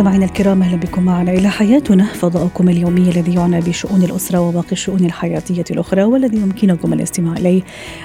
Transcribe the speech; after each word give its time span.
مستمعينا 0.00 0.24
الكرام 0.24 0.62
أهلا 0.62 0.76
بكم 0.76 1.02
معنا 1.02 1.32
إلى 1.32 1.48
حياتنا 1.48 2.04
فضاؤكم 2.04 2.68
اليومي 2.68 3.10
الذي 3.10 3.34
يعنى 3.34 3.60
بشؤون 3.60 4.02
الأسرة 4.02 4.40
وباقي 4.40 4.72
الشؤون 4.72 5.04
الحياتية 5.04 5.64
الأخرى 5.70 6.04
والذي 6.04 6.36
يمكنكم 6.36 6.92
الاستماع 6.92 7.32
إليه 7.32 7.62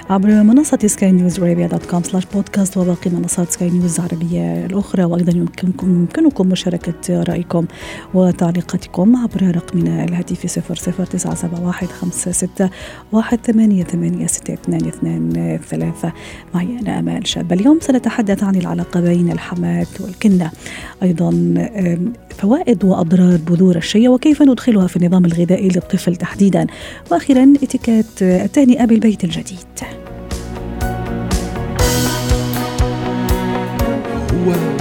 عبر 0.09 0.43
منصة 0.43 0.77
سكاي 0.85 1.11
نيوز 1.11 1.39
عربيه 1.39 1.67
dot 1.67 1.85
com 1.85 2.03
slash 2.03 2.25
podcast 2.33 2.77
وباقي 2.77 3.11
منصات 3.11 3.51
سكاي 3.51 3.69
نيوز 3.69 3.99
العربية 3.99 4.65
الأخرى. 4.65 5.03
وأيضا 5.03 5.37
يمكنكم 5.37 5.89
يمكنكم 5.89 6.47
مشاركة 6.47 7.23
رأيكم 7.23 7.65
وتعليقاتكم 8.13 9.15
عبر 9.15 9.55
رقمنا 9.55 10.03
الهاتفي 10.03 10.47
00971 10.47 12.11
معي 16.55 16.79
أنا 16.79 16.99
آمال 16.99 17.27
شاب. 17.27 17.53
اليوم 17.53 17.79
سنتحدث 17.81 18.43
عن 18.43 18.55
العلاقة 18.55 18.99
بين 18.99 19.31
الحماة 19.31 19.87
والكنة. 19.99 20.51
أيضا 21.03 21.29
فوائد 22.37 22.83
وأضرار 22.83 23.37
بذور 23.37 23.75
الشيا 23.75 24.09
وكيف 24.09 24.41
ندخلها 24.41 24.87
في 24.87 24.97
النظام 24.97 25.25
الغذائي 25.25 25.67
للطفل 25.67 26.15
تحديدا؟ 26.15 26.67
وأخيرا 27.11 27.53
اتيكيت 27.63 28.21
التهنئه 28.21 28.85
بالبيت 28.85 29.23
الجديد. 29.23 29.57
هو 34.33 34.74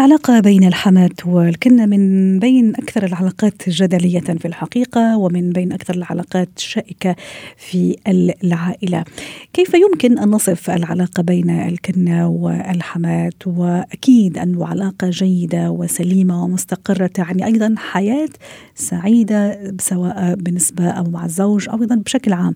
العلاقة 0.00 0.40
بين 0.40 0.64
الحماة 0.64 1.10
والكنة 1.24 1.86
من 1.86 2.38
بين 2.38 2.74
أكثر 2.76 3.04
العلاقات 3.04 3.68
جدلية 3.68 4.20
في 4.20 4.48
الحقيقة 4.48 5.16
ومن 5.16 5.50
بين 5.50 5.72
أكثر 5.72 5.94
العلاقات 5.94 6.48
شائكة 6.56 7.16
في 7.56 7.96
العائلة. 8.44 9.04
كيف 9.52 9.74
يمكن 9.74 10.18
أن 10.18 10.28
نصف 10.28 10.70
العلاقة 10.70 11.22
بين 11.22 11.50
الكنة 11.50 12.28
والحماة؟ 12.28 13.30
وأكيد 13.46 14.38
أنه 14.38 14.66
علاقة 14.66 15.10
جيدة 15.10 15.70
وسليمة 15.70 16.44
ومستقرة 16.44 17.06
تعني 17.06 17.46
أيضا 17.46 17.74
حياة 17.78 18.28
سعيدة 18.74 19.72
سواء 19.80 20.34
بالنسبة 20.34 20.88
أو 20.88 21.04
مع 21.04 21.24
الزوج 21.24 21.68
أو 21.68 21.82
أيضا 21.82 21.94
بشكل 21.94 22.32
عام 22.32 22.54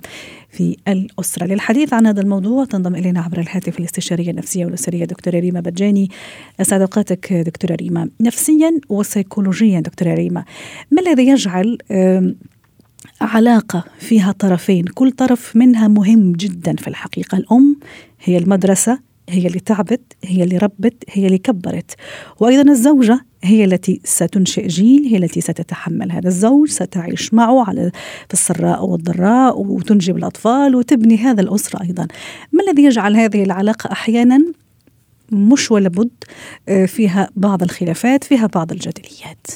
في 0.50 0.76
الأسرة. 0.88 1.46
للحديث 1.46 1.92
عن 1.92 2.06
هذا 2.06 2.20
الموضوع 2.20 2.64
تنضم 2.64 2.94
إلينا 2.94 3.20
عبر 3.20 3.40
الهاتف 3.40 3.78
الاستشارية 3.78 4.30
النفسية 4.30 4.64
والأسرية 4.64 5.04
دكتورة 5.04 5.38
ريما 5.38 5.60
بجاني 5.60 6.10
أسعد 6.60 6.80
أوقاتك 6.80 7.33
دكتورة 7.42 7.74
ريما. 7.74 8.10
نفسيا 8.20 8.80
وسيكولوجيا 8.88 9.80
دكتورة 9.80 10.14
ريما. 10.14 10.44
ما 10.90 11.02
الذي 11.02 11.28
يجعل 11.28 11.78
علاقة 13.20 13.84
فيها 13.98 14.32
طرفين؟ 14.32 14.84
كل 14.84 15.10
طرف 15.10 15.56
منها 15.56 15.88
مهم 15.88 16.32
جدا 16.32 16.76
في 16.76 16.88
الحقيقة. 16.88 17.38
الأم 17.38 17.76
هي 18.24 18.38
المدرسة 18.38 18.98
هي 19.28 19.46
اللي 19.46 19.60
تعبت 19.60 20.16
هي 20.24 20.44
اللي 20.44 20.58
ربت 20.58 21.04
هي 21.08 21.26
اللي 21.26 21.38
كبرت. 21.38 21.94
وأيضا 22.40 22.72
الزوجة 22.72 23.20
هي 23.44 23.64
التي 23.64 24.00
ستنشئ 24.04 24.66
جيل 24.66 25.04
هي 25.04 25.16
التي 25.16 25.40
ستتحمل 25.40 26.12
هذا 26.12 26.28
الزوج 26.28 26.68
ستعيش 26.68 27.34
معه 27.34 27.68
على 27.68 27.90
في 28.28 28.34
السراء 28.34 28.86
والضراء 28.86 29.60
وتنجب 29.60 30.16
الأطفال 30.16 30.74
وتبني 30.74 31.16
هذا 31.16 31.40
الأسرة 31.40 31.82
أيضا. 31.82 32.06
ما 32.52 32.62
الذي 32.68 32.84
يجعل 32.84 33.16
هذه 33.16 33.42
العلاقة 33.42 33.92
أحيانا 33.92 34.44
مش 35.34 35.70
ولا 35.70 35.88
بد 35.88 36.24
فيها 36.86 37.28
بعض 37.36 37.62
الخلافات 37.62 38.24
فيها 38.24 38.46
بعض 38.54 38.72
الجدليات. 38.72 39.46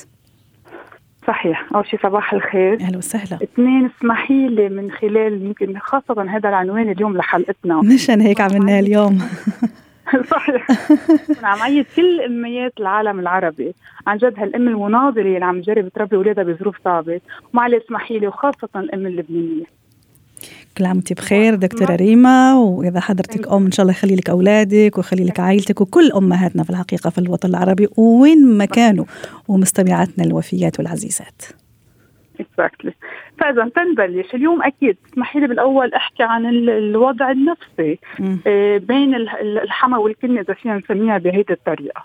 صحيح. 1.26 1.66
أول 1.74 1.86
شيء 1.86 2.00
صباح 2.02 2.32
الخير. 2.32 2.80
أهلا 2.80 2.98
وسهلا. 2.98 3.38
اثنين 3.42 3.90
اسمحي 3.98 4.48
لي 4.48 4.68
من 4.68 4.90
خلال 4.90 5.42
يمكن 5.42 5.78
خاصة 5.78 6.22
هذا 6.28 6.48
العنوان 6.48 6.90
اليوم 6.90 7.16
لحلقتنا. 7.16 7.80
مشان 7.80 8.20
هيك 8.20 8.40
عملناها 8.40 8.80
اليوم. 8.80 9.18
صحيح. 10.30 10.66
عم 11.42 11.62
عيد 11.62 11.86
كل 11.96 12.20
اميات 12.20 12.72
العالم 12.80 13.20
العربي. 13.20 13.74
عن 14.06 14.16
جد 14.16 14.34
هالأم 14.38 14.68
المناضلة 14.68 15.34
اللي 15.34 15.44
عم 15.44 15.62
تجرب 15.62 15.88
تربي 15.88 16.16
أولادها 16.16 16.44
بظروف 16.44 16.76
صعبة. 16.84 17.20
ومعلي 17.54 17.76
اسمحي 17.76 18.18
لي 18.18 18.26
وخاصة 18.28 18.68
الأم 18.76 19.06
اللبنانية. 19.06 19.77
كل 20.78 20.84
عام 20.84 20.96
وانت 20.96 21.12
بخير 21.12 21.54
دكتورة 21.54 21.96
ريما 21.96 22.54
وإذا 22.54 23.00
حضرتك 23.00 23.48
أم 23.52 23.64
إن 23.64 23.72
شاء 23.72 23.84
الله 23.84 23.92
يخلي 23.92 24.16
لك 24.16 24.30
أولادك 24.30 24.98
ويخلي 24.98 25.24
لك 25.24 25.40
عائلتك 25.40 25.80
وكل 25.80 26.12
أمهاتنا 26.12 26.62
في 26.62 26.70
الحقيقة 26.70 27.10
في 27.10 27.18
الوطن 27.18 27.48
العربي 27.48 27.88
وين 27.96 28.46
ما 28.46 28.64
كانوا 28.64 29.04
ومستمعاتنا 29.48 30.24
الوفيات 30.24 30.78
والعزيزات. 30.78 31.42
اكزاكتلي 32.40 32.92
فاذا 33.38 33.70
تنبلش. 33.76 34.34
اليوم 34.34 34.62
أكيد 34.62 34.96
اسمحي 35.12 35.40
لي 35.40 35.46
بالأول 35.46 35.94
أحكي 35.94 36.22
عن 36.22 36.46
الوضع 36.46 37.30
النفسي 37.30 37.98
بين 38.86 39.14
الحما 39.40 39.98
والكنه 39.98 40.40
إذا 40.40 40.54
فينا 40.54 40.76
نسميها 40.76 41.18
بهيدي 41.18 41.52
الطريقة. 41.52 42.04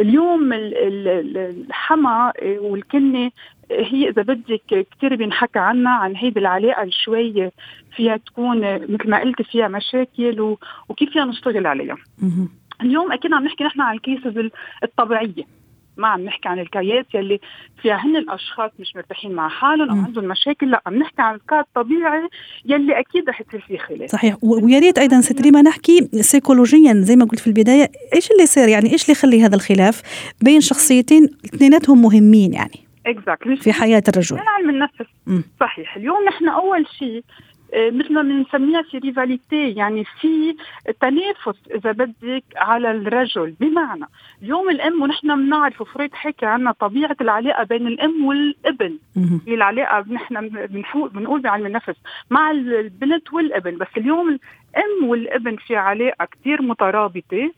اليوم 0.00 0.52
الحما 0.52 2.32
والكنه 2.60 3.30
هي 3.70 4.08
إذا 4.08 4.22
بدك 4.22 4.86
كثير 4.96 5.16
بينحكى 5.16 5.58
عنها 5.58 5.92
عن 5.92 6.16
هيدي 6.16 6.40
العلاقة 6.40 6.88
شوي 6.90 7.50
فيها 7.96 8.16
تكون 8.16 8.60
مثل 8.74 9.10
ما 9.10 9.20
قلت 9.20 9.42
فيها 9.42 9.68
مشاكل 9.68 10.56
وكيف 10.88 11.10
فينا 11.10 11.24
نشتغل 11.24 11.66
عليها. 11.66 11.96
اليوم 12.82 13.12
أكيد 13.12 13.32
عم 13.32 13.44
نحكي 13.44 13.64
نحن 13.64 13.80
عن 13.80 13.94
ال 13.94 14.03
cases 14.03 14.50
الطبيعية. 14.84 15.60
ما 15.96 16.08
عم 16.08 16.20
نحكي 16.20 16.48
عن 16.48 16.58
ال 16.58 16.66
cases 16.66 17.06
يلي 17.14 17.40
فيها 17.82 17.94
هن 17.94 18.16
الأشخاص 18.16 18.70
مش 18.78 18.96
مرتاحين 18.96 19.32
مع 19.32 19.48
حالهم 19.48 19.90
أو 19.90 20.04
عندهم 20.04 20.24
مشاكل. 20.24 20.70
لا 20.70 20.82
عم 20.86 20.94
نحكي 20.94 21.22
عن 21.22 21.34
ال 21.34 21.39
case 21.39 21.58
الطبيعي 21.58 22.28
يلي 22.64 23.00
أكيد 23.00 23.28
رح 23.28 23.40
يصير 23.40 23.60
فيه 23.60 23.78
خلاف. 23.78 24.10
صحيح. 24.10 24.36
ويا 24.42 24.78
ريت 24.78 24.98
أيضا 24.98 25.20
ست 25.20 25.42
ريما 25.42 25.62
نحكي 25.62 26.08
سيكولوجيا 26.20 26.92
زي 26.94 27.16
ما 27.16 27.24
قلت 27.24 27.40
في 27.40 27.46
البداية 27.46 27.90
إيش 28.14 28.30
اللي 28.30 28.46
صار؟ 28.46 28.68
يعني 28.68 28.92
إيش 28.92 29.02
اللي 29.02 29.12
يخلي 29.12 29.42
هذا 29.42 29.54
الخلاف 29.56 30.02
بين 30.42 30.60
شخصيتين 30.60 31.24
اثنيناتهم 31.44 32.02
مهمين 32.02 32.52
يعني 32.52 32.80
exactly 33.06 33.56
في 33.56 33.72
حياة 33.72 34.02
الرجل؟ 34.08 34.36
من 34.36 34.48
علم 34.48 34.70
النفس. 34.70 35.44
صحيح. 35.60 35.96
اليوم 35.96 36.24
نحن 36.28 36.48
أول 36.48 36.86
شيء 36.98 37.24
مثل 37.74 38.12
ما 38.14 38.22
بنسميها 38.22 38.82
في 38.82 38.98
rivalité 38.98 39.70
يعني 39.70 40.04
في 40.04 40.56
تنافس 41.00 41.60
إذا 41.74 41.92
بدك 41.92 42.44
على 42.56 42.90
الرجل. 42.90 43.54
بمعنى 43.60 44.04
اليوم 44.42 44.70
الأم 44.70 45.02
ونحن 45.02 45.46
بنعرف 45.46 45.80
وفريد 45.80 46.14
حكي 46.14 46.46
عنا 46.46 46.72
طبيعة 46.72 47.16
العلاقة 47.20 47.64
بين 47.64 47.86
الأم 47.86 48.24
والابن. 48.24 48.98
هي 49.46 49.54
العلاقة 49.54 50.04
نحن 50.12 50.48
بنقول 51.14 51.40
بعلم 51.40 51.66
النفس 51.66 51.96
مع 52.30 52.50
البنت 52.50 53.32
والابن. 53.32 53.78
بس 53.78 53.88
اليوم 53.96 54.28
الأم 54.28 55.08
والابن 55.08 55.56
في 55.56 55.76
علاقة 55.76 56.24
كثير 56.24 56.62
مترابطة. 56.62 57.52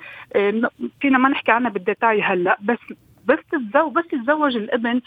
فينا 1.00 1.19
ما 1.19 1.29
نحكي 1.29 1.53
عنها 1.53 1.71
بالديتاي 1.71 2.23
هلأ 2.23 2.59
بس 2.62 2.79
بس 3.27 3.38
تتزوج 3.53 3.93
بس 3.93 4.05
يتزوج 4.12 4.56
الابن 4.56 5.00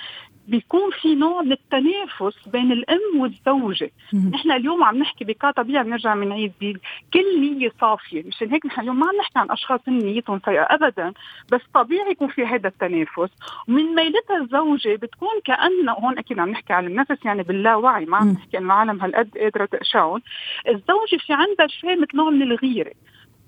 بيكون 0.48 0.92
في 1.02 1.16
نوع 1.16 1.42
من 1.42 1.52
التنافس 1.52 2.48
بين 2.48 2.72
الأم 2.72 3.20
والزوجة، 3.20 3.92
نحن 4.34 4.52
اليوم 4.52 4.84
عم 4.84 4.98
نحكي 4.98 5.26
بكا 5.26 5.52
طبيعي 5.52 5.84
بنرجع 5.84 6.16
بنعيد 6.16 6.80
كل 7.14 7.42
نية 7.42 7.72
صافية، 7.82 8.24
مشان 8.24 8.52
هيك 8.52 8.66
نحن 8.66 8.82
اليوم 8.82 9.00
ما 9.00 9.08
عم 9.08 9.16
نحكي 9.16 9.40
عن 9.40 9.52
أشخاص 9.52 9.80
نيتهم 9.88 10.42
سيئة 10.46 10.68
ابدا، 10.70 11.14
بس 11.52 11.62
طبيعي 11.74 12.12
يكون 12.12 12.28
في 12.28 12.46
هذا 12.46 12.68
التنافس، 12.68 13.32
ومن 13.68 13.96
ميلتها 13.96 14.38
الزوجة 14.42 14.96
بتكون 14.96 15.42
كأنه 15.46 15.92
هون 15.92 16.18
أكيد 16.18 16.40
عم 16.40 16.50
نحكي 16.50 16.74
عن 16.74 16.86
النفس 16.88 17.26
يعني 17.26 17.44
باللاوعي. 17.44 18.06
ما 18.06 18.18
عم 18.18 18.32
نحكي 18.32 18.58
إنه 18.58 18.66
العالم 18.66 19.02
هالقد 19.02 19.38
قادرة 19.38 19.66
تقشعهم، 19.66 20.22
الزوجة 20.68 21.18
في 21.26 21.34
عندها 21.34 21.68
شيء 21.68 22.02
مثل 22.02 22.18
نوع 22.18 22.30
من 22.30 22.42
الغيرة، 22.42 22.92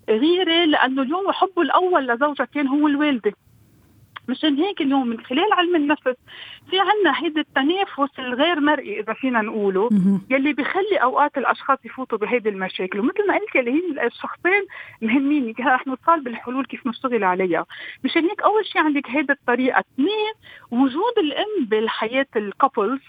غيرة 0.10 0.66
لأنه 0.66 1.02
اليوم 1.02 1.32
حبه 1.32 1.62
الأول 1.62 2.08
لزوجها 2.08 2.46
كان 2.46 2.68
هو 2.68 2.88
الوالدة. 2.88 3.34
مشان 4.28 4.56
هيك 4.56 4.82
اليوم 4.82 5.08
من 5.08 5.20
خلال 5.20 5.54
علم 5.54 5.76
النفس 5.76 6.04
في 6.70 6.80
عنا 6.80 7.24
هيدا 7.24 7.42
التنافس 7.42 8.20
الغير 8.20 8.60
مرئي 8.60 9.00
إذا 9.00 9.14
فينا 9.14 9.42
نقوله 9.42 9.90
يلي 10.30 10.54
بيخلي 10.54 10.98
أوقات 11.04 11.38
الأشخاص 11.38 11.78
يفوتوا 11.86 12.18
بهيدي 12.18 12.50
المشاكل. 12.50 13.00
ومثل 13.00 13.28
ما 13.28 13.34
قلت 13.34 13.56
اللي 13.56 13.72
هي 13.72 14.08
الشخصين 14.08 14.66
مهمين 15.02 15.54
رح 15.60 15.88
نوصل 15.88 16.22
بالحلول 16.22 16.66
كيف 16.66 16.88
نشتغل 16.88 17.24
عليها. 17.24 17.66
مشان 18.04 18.24
هيك 18.24 18.42
أول 18.42 18.66
شيء 18.66 18.82
عندك 18.82 19.10
هيدا 19.10 19.34
الطريقة. 19.34 19.80
اثنين 19.80 20.34
وجود 20.72 21.18
الأم 21.18 21.66
بالحياة 21.66 22.28
ال 22.36 22.44
couples 22.44 23.00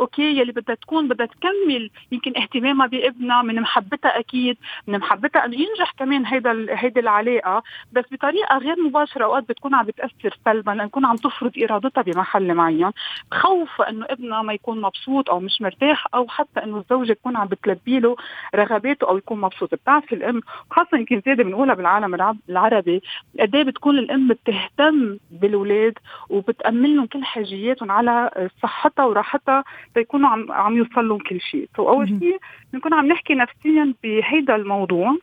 okay 0.00 0.38
يلي 0.38 0.52
بدها 0.52 0.74
تكون 0.74 1.08
بدها 1.08 1.26
تكمل 1.26 1.90
يمكن 2.12 2.32
اهتمامها 2.36 2.86
بابنها 2.86 3.42
من 3.42 3.60
محبتها 3.60 4.18
أكيد 4.18 4.56
من 4.86 4.98
محبتها 4.98 5.44
إنه 5.44 5.54
ينجح 5.54 5.92
كمان 5.98 6.26
هيدا 6.26 6.66
هيدي 6.70 7.00
العلاقة. 7.00 7.62
بس 7.92 8.04
بطريقة 8.12 8.58
غير 8.58 8.76
مباشرة 8.82 9.24
أوقات 9.24 9.48
بتكون 9.48 9.74
عم 9.74 9.86
بتأثر 9.86 10.38
سلبا 10.44 10.70
لأن 10.70 10.88
تكون 10.90 11.06
عم 11.06 11.16
تفرض 11.16 11.52
ارادتها 11.62 12.02
بمحل 12.02 12.54
معين. 12.54 12.90
خوف 13.32 13.82
إنه 13.82 14.06
ابنها 14.10 14.42
ما 14.42 14.52
يكون 14.52 14.80
مبسوط 14.80 15.30
أو 15.30 15.40
مش 15.40 15.62
مرتاح 15.62 16.06
أو 16.14 16.28
حتى 16.28 16.64
إنه 16.64 16.78
الزوجة 16.78 17.12
تكون 17.12 17.36
عم 17.36 17.46
بتلبي 17.48 18.00
له 18.00 18.16
رغباته 18.54 19.08
أو 19.08 19.16
يكون 19.18 19.40
مبسوط. 19.40 19.74
بتعرفي 19.74 20.14
الأم 20.14 20.40
خاصة 20.70 20.98
يمكن 20.98 21.22
زيادة 21.26 21.44
بنقولها 21.44 21.74
بالعالم 21.74 22.34
العربي 22.48 23.02
قد 23.40 23.54
إيه 23.54 23.62
بتكون 23.62 23.98
الأم 23.98 24.28
بتهتم 24.28 25.18
بالاولاد 25.30 25.98
وبتأمن 26.30 26.96
لهم 26.96 27.06
كل 27.06 27.24
حاجياتهم 27.24 27.90
على 27.90 28.30
صحتها 28.62 29.04
وراحتها 29.04 29.64
تيكونوا 29.94 30.28
عم 30.28 30.52
عم 30.52 30.76
يوصل 30.76 31.18
كل 31.28 31.40
شيء، 31.40 31.68
فاول 31.74 32.08
شيء 32.08 32.38
بنكون 32.72 32.94
عم 32.94 33.06
نحكي 33.06 33.34
نفسيا 33.34 33.94
بهيدا 34.02 34.56
الموضوع. 34.56 35.16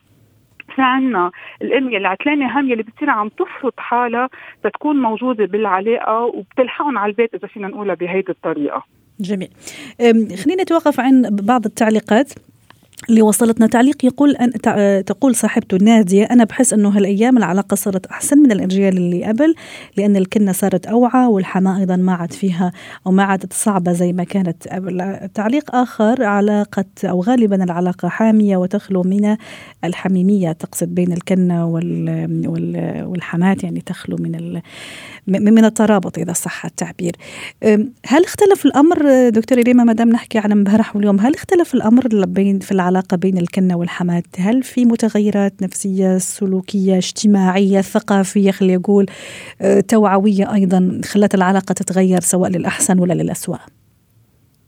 في 0.76 0.82
عنا 0.82 1.30
الام 1.62 1.90
يلي 1.90 2.08
عتلانة 2.08 2.60
هم 2.60 2.70
يلي 2.70 2.82
بتصير 2.82 3.10
عم 3.10 3.28
تفرض 3.28 3.72
حالها 3.76 4.28
تتكون 4.64 4.96
موجودة 4.96 5.44
بالعلاقة 5.44 6.24
وبتلحقهم 6.24 6.98
على 6.98 7.10
البيت 7.10 7.34
إذا 7.34 7.48
فينا 7.48 7.68
نقولها 7.68 7.94
بهيدي 7.94 8.32
الطريقة. 8.32 8.84
جميل. 9.20 9.48
خلينا 10.44 10.62
نتوقف 10.62 11.00
عن 11.00 11.22
بعض 11.42 11.64
التعليقات. 11.64 12.32
اللي 13.08 13.22
وصلتنا 13.22 13.66
تعليق 13.66 14.04
يقول 14.04 14.36
أن 14.36 14.52
تقول 15.04 15.34
صاحبته 15.34 15.76
نادية 15.76 16.24
أنا 16.24 16.44
بحس 16.44 16.72
أنه 16.72 16.88
هالأيام 16.88 17.38
العلاقة 17.38 17.74
صارت 17.74 18.06
أحسن 18.06 18.38
من 18.38 18.52
الأجيال 18.52 18.96
اللي 18.96 19.24
قبل 19.24 19.54
لأن 19.96 20.16
الكنة 20.16 20.52
صارت 20.52 20.86
أوعى 20.86 21.26
والحماة 21.26 21.78
أيضا 21.78 21.96
ما 21.96 22.12
عاد 22.14 22.32
فيها 22.32 22.72
أو 23.06 23.12
ما 23.12 23.22
عادت 23.22 23.52
صعبة 23.52 23.92
زي 23.92 24.12
ما 24.12 24.24
كانت 24.24 24.68
قبل. 24.68 25.18
تعليق 25.34 25.74
آخر 25.74 26.24
علاقة 26.24 26.84
أو 27.04 27.22
غالبا 27.22 27.64
العلاقة 27.64 28.08
حامية 28.08 28.56
وتخلو 28.56 29.02
من 29.02 29.36
الحميمية 29.84 30.52
تقصد 30.52 30.94
بين 30.94 31.12
الكنة 31.12 31.66
والحماة 33.06 33.56
يعني 33.62 33.80
تخلو 33.80 34.16
من 34.20 34.60
من 35.26 35.64
الترابط 35.64 36.18
إذا 36.18 36.32
صح 36.32 36.64
التعبير. 36.64 37.16
هل 38.06 38.24
اختلف 38.24 38.66
الأمر 38.66 39.28
دكتور 39.28 39.58
ريما 39.58 39.84
ما 39.84 39.92
دام 39.92 40.08
نحكي 40.08 40.38
عن 40.38 40.52
امبارح 40.52 40.96
واليوم 40.96 41.20
هل 41.20 41.34
اختلف 41.34 41.74
الأمر 41.74 42.24
بين 42.24 42.58
في 42.58 42.72
العلاقة 42.72 43.16
بين 43.16 43.38
الكنة 43.38 43.76
والحماة؟ 43.76 44.22
هل 44.38 44.62
في 44.62 44.84
متغيرات 44.84 45.62
نفسية 45.62 46.18
سلوكية 46.18 46.96
اجتماعية 46.96 47.80
ثقافية 47.80 48.50
خلي 48.50 48.76
أقول 48.76 49.06
آه، 49.60 49.80
توعوية 49.80 50.54
أيضا 50.54 51.00
خلت 51.04 51.34
العلاقة 51.34 51.72
تتغير 51.72 52.20
سواء 52.20 52.50
للأحسن 52.50 52.98
ولا 52.98 53.12
للأسوأ؟ 53.12 53.81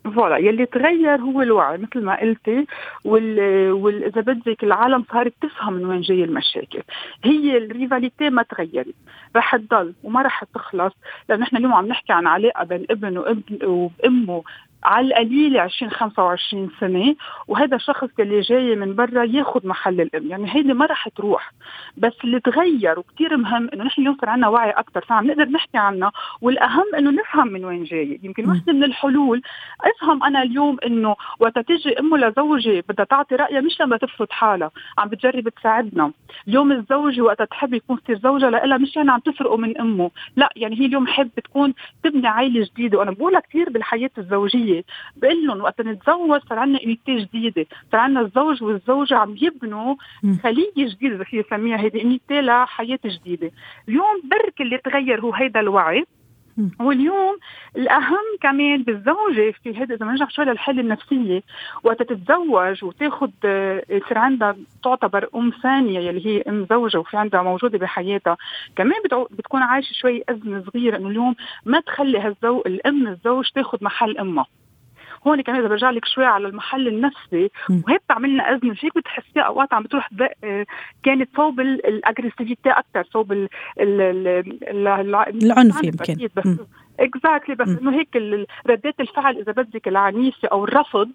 فوالا 0.04 0.36
يلي 0.36 0.66
تغير 0.66 1.20
هو 1.20 1.42
الوعي 1.42 1.78
مثل 1.78 2.04
ما 2.04 2.20
قلتي 2.20 2.66
وال, 3.04 3.40
وال... 3.72 4.04
إذا 4.04 4.20
بدك 4.20 4.64
العالم 4.64 5.04
صارت 5.12 5.34
تفهم 5.40 5.72
من 5.72 5.84
وين 5.84 6.00
جاي 6.00 6.24
المشاكل. 6.24 6.82
هي 7.24 7.56
الريفاليتي 7.56 8.30
ما 8.30 8.42
تغيرت 8.42 8.94
رح 9.36 9.56
تضل 9.56 9.94
وما 10.04 10.22
رح 10.22 10.44
تخلص 10.44 10.92
لأنه 11.28 11.42
نحن 11.42 11.56
اليوم 11.56 11.72
عم 11.72 11.86
نحكي 11.86 12.12
عن 12.12 12.26
علاقة 12.26 12.64
بين 12.64 12.86
ابن 12.90 13.18
وابن 13.18 13.58
وأمه 13.66 14.42
على 14.84 15.06
القليله 15.06 15.60
20 15.60 15.90
25 15.90 16.70
سنة 16.80 17.14
وهذا 17.48 17.76
الشخص 17.76 18.08
اللي 18.18 18.40
جاي 18.40 18.76
من 18.76 18.94
برا 18.94 19.24
ياخذ 19.24 19.66
محل 19.66 20.00
الأم. 20.00 20.26
يعني 20.26 20.54
هيدي 20.54 20.72
ما 20.72 20.86
رح 20.86 21.08
تروح. 21.08 21.52
بس 21.96 22.12
اللي 22.24 22.40
تغير 22.40 22.98
وكثير 22.98 23.36
مهم 23.36 23.68
إنه 23.74 23.84
نحن 23.84 24.14
صار 24.20 24.30
عندنا 24.30 24.48
وعي 24.48 24.70
أكثر 24.70 25.00
فعم 25.00 25.26
نقدر 25.26 25.48
نحكي 25.48 25.78
عنها 25.78 26.12
والأهم 26.40 26.94
إنه 26.98 27.10
نفهم 27.10 27.48
من 27.48 27.64
وين 27.64 27.84
جاي 27.84 28.20
يمكن 28.22 28.50
وحدة 28.50 28.72
من 28.72 28.84
الحلول. 28.84 29.42
أفهم 29.84 30.24
أنا 30.24 30.42
اليوم 30.42 30.76
إنه 30.86 31.16
وقت 31.40 31.58
تيجي 31.58 31.98
أمه 32.00 32.18
لزوجي 32.18 32.80
بدها 32.88 33.04
تعطي 33.04 33.34
رأيها 33.36 33.60
مش 33.60 33.80
لما 33.80 33.96
تفرض 33.96 34.30
حالها. 34.30 34.70
عم 34.98 35.08
بتجرب 35.08 35.48
تساعدنا. 35.48 36.12
اليوم 36.48 36.72
الزوجة 36.72 37.20
وقت 37.20 37.42
تحب 37.42 37.74
يكون 37.74 37.98
يصير 38.02 38.18
زوجها 38.18 38.50
لها 38.50 38.78
مش 38.78 38.96
يعني 38.96 39.10
عم 39.10 39.20
تسرقه 39.20 39.56
من 39.56 39.78
أمه. 39.78 40.10
لا 40.36 40.50
يعني 40.56 40.80
هي 40.80 40.86
اليوم 40.86 41.06
حب 41.06 41.30
تكون 41.44 41.74
تبني 42.02 42.28
عائله 42.28 42.66
جديدة. 42.74 42.98
وأنا 42.98 43.10
بقولها 43.10 43.40
كثير 43.40 43.70
بالحياة 43.70 44.10
الزوجية. 44.18 44.73
بقول 45.16 45.46
لهم 45.46 45.60
وقت 45.60 45.80
نتزوج 45.80 46.40
صار 46.48 46.58
عندنا 46.58 46.82
انيتي 46.84 47.16
جديدة. 47.16 47.66
صار 47.92 48.00
عندنا 48.00 48.20
الزوج 48.20 48.62
والزوجة 48.62 49.14
عم 49.16 49.36
يبنوا 49.42 49.94
خلية 50.42 50.72
جديدة 50.76 51.14
اذا 51.14 51.24
في 51.24 51.44
سميها 51.50 51.80
هيدي 51.80 52.02
انيتي 52.02 52.40
لحياة 52.40 52.98
جديدة. 53.06 53.50
اليوم 53.88 54.22
برك 54.24 54.60
اللي 54.60 54.78
تغير 54.78 55.20
هو 55.20 55.32
هيدا 55.34 55.60
الوعي. 55.60 56.04
واليوم 56.80 57.38
الأهم 57.76 58.24
كمان 58.40 58.82
بالزوجة 58.82 59.54
في 59.62 59.76
هذا 59.76 59.94
إذا 59.94 60.06
بنرجع 60.06 60.28
شوي 60.28 60.44
للحاله 60.44 60.80
النفسية. 60.80 61.42
وقت 61.84 62.02
تتزوج 62.02 62.84
وتاخذ 62.84 63.30
يصير 63.90 64.18
عندها 64.18 64.56
تعتبر 64.84 65.28
أم 65.34 65.52
ثانية 65.62 66.00
يلي 66.00 66.26
هي 66.26 66.42
أم 66.42 66.66
زوجة 66.70 66.98
وفي 66.98 67.16
عندها 67.16 67.42
موجودة 67.42 67.78
بحياتها. 67.78 68.36
كمان 68.76 68.98
بتكون 69.30 69.62
عايشة 69.62 69.92
شوي 69.92 70.22
أزمة 70.28 70.64
صغيرة 70.72 70.96
إنه 70.96 71.08
اليوم 71.08 71.34
ما 71.64 71.80
تخلي 71.80 72.18
هالزو 72.18 72.60
الأم 72.66 73.08
الزوج 73.08 73.48
تاخذ 73.54 73.78
محل 73.84 74.18
أمها. 74.18 74.46
هون 75.26 75.40
كمان 75.40 75.58
إذا 75.58 75.68
برجع 75.68 75.90
لك 75.90 76.04
شوي 76.04 76.24
على 76.24 76.48
المحل 76.48 76.88
النفسي 76.88 77.50
وهي 77.86 77.98
بتعمل 77.98 78.30
لنا 78.30 78.54
أزمة. 78.56 78.74
فيك 78.74 78.96
بتحسيها 78.98 79.42
أوقات 79.42 79.74
عم 79.74 79.82
بتروح 79.82 80.10
آه، 80.44 80.66
كانت 81.02 81.28
صوب 81.36 81.60
الأجريسيفيتي 81.60 82.70
أكثر 82.70 83.04
صوب 83.12 83.48
العنف 85.42 85.84
يمكن. 85.84 86.28
exactly 87.00 87.54
بس 87.54 87.68
إنه 87.68 87.94
هيك 87.98 88.16
ردات 88.66 89.00
الفعل 89.00 89.38
إذا 89.38 89.52
بدك 89.52 89.88
العنيفة 89.88 90.48
أو 90.48 90.64
الرفض 90.64 91.10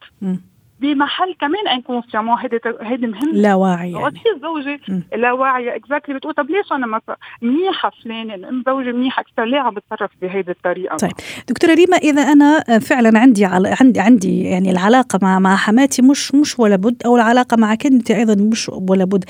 بمحل 0.79 1.35
كمان 1.41 1.67
inconsciemment 1.67 2.37
هيدي 2.37 2.59
هيدي 2.81 3.07
مهمه 3.07 3.31
لا 3.31 3.55
واعي 3.55 3.91
يعني. 3.91 4.11
في 4.11 4.29
الزوجه 4.35 4.79
لا 5.15 5.31
واعيه 5.31 5.75
exactly 5.75 6.15
بتقول 6.15 6.33
طب 6.33 6.49
ليش 6.49 6.71
أنا 6.71 7.01
منيحة 7.41 7.91
فلانة؟ 8.03 8.49
ام 8.49 8.63
زوجي 8.67 8.91
منيحه 8.91 9.21
أكثر 9.21 9.45
ليه 9.45 9.59
عم 9.59 9.73
بتصرف 9.73 10.11
بهيدي 10.21 10.51
الطريقة؟ 10.51 10.97
طيب. 10.97 11.11
دكتورة 11.49 11.73
ريما 11.73 11.97
إذا 11.97 12.21
أنا 12.21 12.59
فعلا 12.79 13.19
عندي 13.19 13.45
على 13.45 13.75
عندي 13.81 13.99
عندي 13.99 14.43
يعني 14.43 14.71
العلاقة 14.71 15.19
مع 15.21 15.39
مع 15.39 15.55
حماتي 15.55 16.01
مش 16.01 16.35
مش 16.35 16.59
ولا 16.59 16.75
بد 16.75 17.03
أو 17.05 17.15
العلاقة 17.15 17.57
مع 17.57 17.75
كنتي 17.75 18.15
أيضا 18.15 18.35
مش 18.35 18.69
ولا 18.69 19.05
بد. 19.05 19.25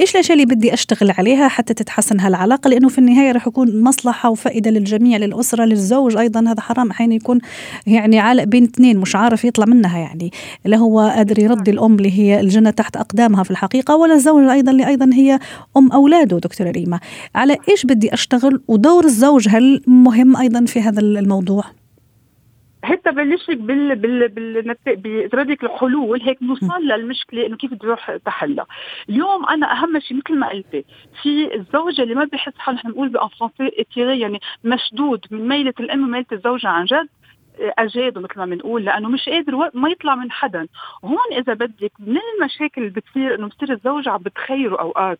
إيش 0.00 0.14
الأشياء 0.14 0.32
اللي 0.32 0.54
بدي 0.54 0.74
أشتغل 0.74 1.10
عليها 1.10 1.48
حتى 1.48 1.74
تتحسن 1.74 2.20
هالعلاقة؟ 2.20 2.68
لأنه 2.68 2.88
في 2.88 2.98
النهاية 2.98 3.32
راح 3.32 3.46
يكون 3.46 3.82
مصلحة 3.82 4.30
وفائدة 4.30 4.70
للجميع 4.70 5.18
للأسرة 5.18 5.64
للزوج 5.64 6.16
أيضا. 6.16 6.40
هذا 6.40 6.60
حرام. 6.60 6.90
أحيانا 6.90 7.14
يكون 7.14 7.38
يعني 7.86 8.18
عالق 8.18 8.44
بين 8.44 8.64
اثنين 8.64 8.98
مش 8.98 9.16
عارف 9.16 9.44
يطلع 9.44 9.64
منها 9.66 9.98
يعني. 9.98 10.30
لا 10.64 10.76
هو 10.76 11.00
قادر 11.00 11.38
يرضي 11.38 11.70
الأم 11.70 11.94
اللي 11.94 12.18
هي 12.18 12.40
الجنة 12.40 12.70
تحت 12.70 12.96
أقدامها 12.96 13.42
في 13.42 13.50
الحقيقة 13.50 13.96
ولا 13.96 14.14
الزوج 14.14 14.48
أيضا 14.48 14.72
اللي 14.72 14.86
أيضا 14.86 15.10
هي 15.14 15.38
أم 15.76 15.92
أولاده 15.92 16.38
دكتورة 16.38 16.70
ريما. 16.70 17.00
على 17.34 17.56
إيش 17.68 17.86
بدي 17.86 18.14
أشتغل؟ 18.14 18.62
ودور 18.68 19.04
الزوج 19.04 19.48
هل 19.48 19.82
مهم 19.86 20.36
أيضا 20.36 20.64
في 20.64 20.80
هذا 20.80 21.00
الموضوع؟ 21.00 21.64
حتى 22.82 23.10
بلشك 23.10 23.56
بال 23.56 23.96
بال 23.96 24.28
بال 24.28 24.76
بإدراك 24.86 25.64
الحلول 25.64 26.22
هيك 26.22 26.42
نوصل 26.42 26.82
للمشكلة 26.82 27.46
إنه 27.46 27.56
كيف 27.56 27.74
تروح 27.74 28.16
تحلها. 28.16 28.66
اليوم 29.08 29.46
أنا 29.46 29.72
أهم 29.72 30.00
شيء 30.00 30.16
مثل 30.16 30.38
ما 30.38 30.48
قلتي 30.48 30.84
في 31.22 31.54
الزوجة 31.54 32.02
اللي 32.02 32.14
ما 32.14 32.24
بحس 32.24 32.52
حالها 32.58 32.78
نحن 32.80 32.88
بنقول 32.88 33.08
بانفرونسي 33.08 33.86
يعني 33.96 34.40
مشدود 34.64 35.26
من 35.30 35.48
ميلة 35.48 35.74
الأم 35.80 36.04
وميلة 36.04 36.26
الزوجة 36.32 36.68
عن 36.68 36.84
جد 36.84 37.08
اجاده 37.78 38.20
مثل 38.20 38.38
ما 38.38 38.46
بنقول 38.46 38.84
لأنه 38.84 39.08
مش 39.08 39.28
قادر 39.28 39.70
ما 39.74 39.88
يطلع 39.88 40.14
من 40.14 40.30
حدا 40.30 40.68
هون 41.04 41.38
إذا 41.38 41.54
بدك 41.54 41.92
من 41.98 42.18
المشاكل 42.38 42.80
اللي 42.80 42.92
بتصير 42.92 43.34
إنه 43.34 43.46
بتصير 43.46 43.72
الزوجه 43.72 44.10
عم 44.10 44.22
بتخيره 44.22 44.80
أوقات 44.80 45.18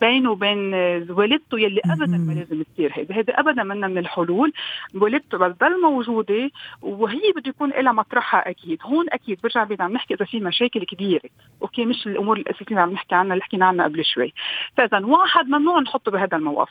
بينه 0.00 0.30
وبين 0.30 0.74
والدته 1.10 1.58
يلي 1.58 1.80
ابدا 1.84 2.16
ما 2.16 2.32
لازم 2.32 2.62
تصير 2.62 2.90
هيدي 2.94 3.14
هيدي 3.14 3.32
ابدا 3.32 3.62
منا 3.62 3.88
من 3.88 3.98
الحلول. 3.98 4.52
والدته 4.94 5.38
بتضل 5.38 5.80
موجودة 5.82 6.50
وهي 6.82 7.32
بده 7.36 7.48
يكون 7.48 7.70
لها 7.70 7.92
مطرحها 7.92 8.50
أكيد. 8.50 8.78
هون 8.82 9.06
أكيد 9.12 9.38
برجع 9.42 9.64
بدنا 9.64 9.84
عم 9.84 9.92
نحكي 9.92 10.14
إذا 10.14 10.24
في 10.24 10.40
مشاكل 10.40 10.84
كبيرة. 10.84 11.30
أوكي 11.62 11.84
مش 11.84 12.06
الأمور 12.06 12.36
الأساسية 12.36 12.66
اللي 12.70 12.80
عم 12.80 12.92
نحكي 12.92 13.14
عنها 13.14 13.32
اللي 13.32 13.44
حكينا 13.44 13.66
عنها 13.66 13.84
قبل 13.84 14.04
شوي. 14.04 14.32
فاذا 14.76 14.98
واحد 15.06 15.48
ممنوع 15.48 15.80
نحطه 15.80 16.10
بهذا 16.10 16.36
الموقف. 16.36 16.70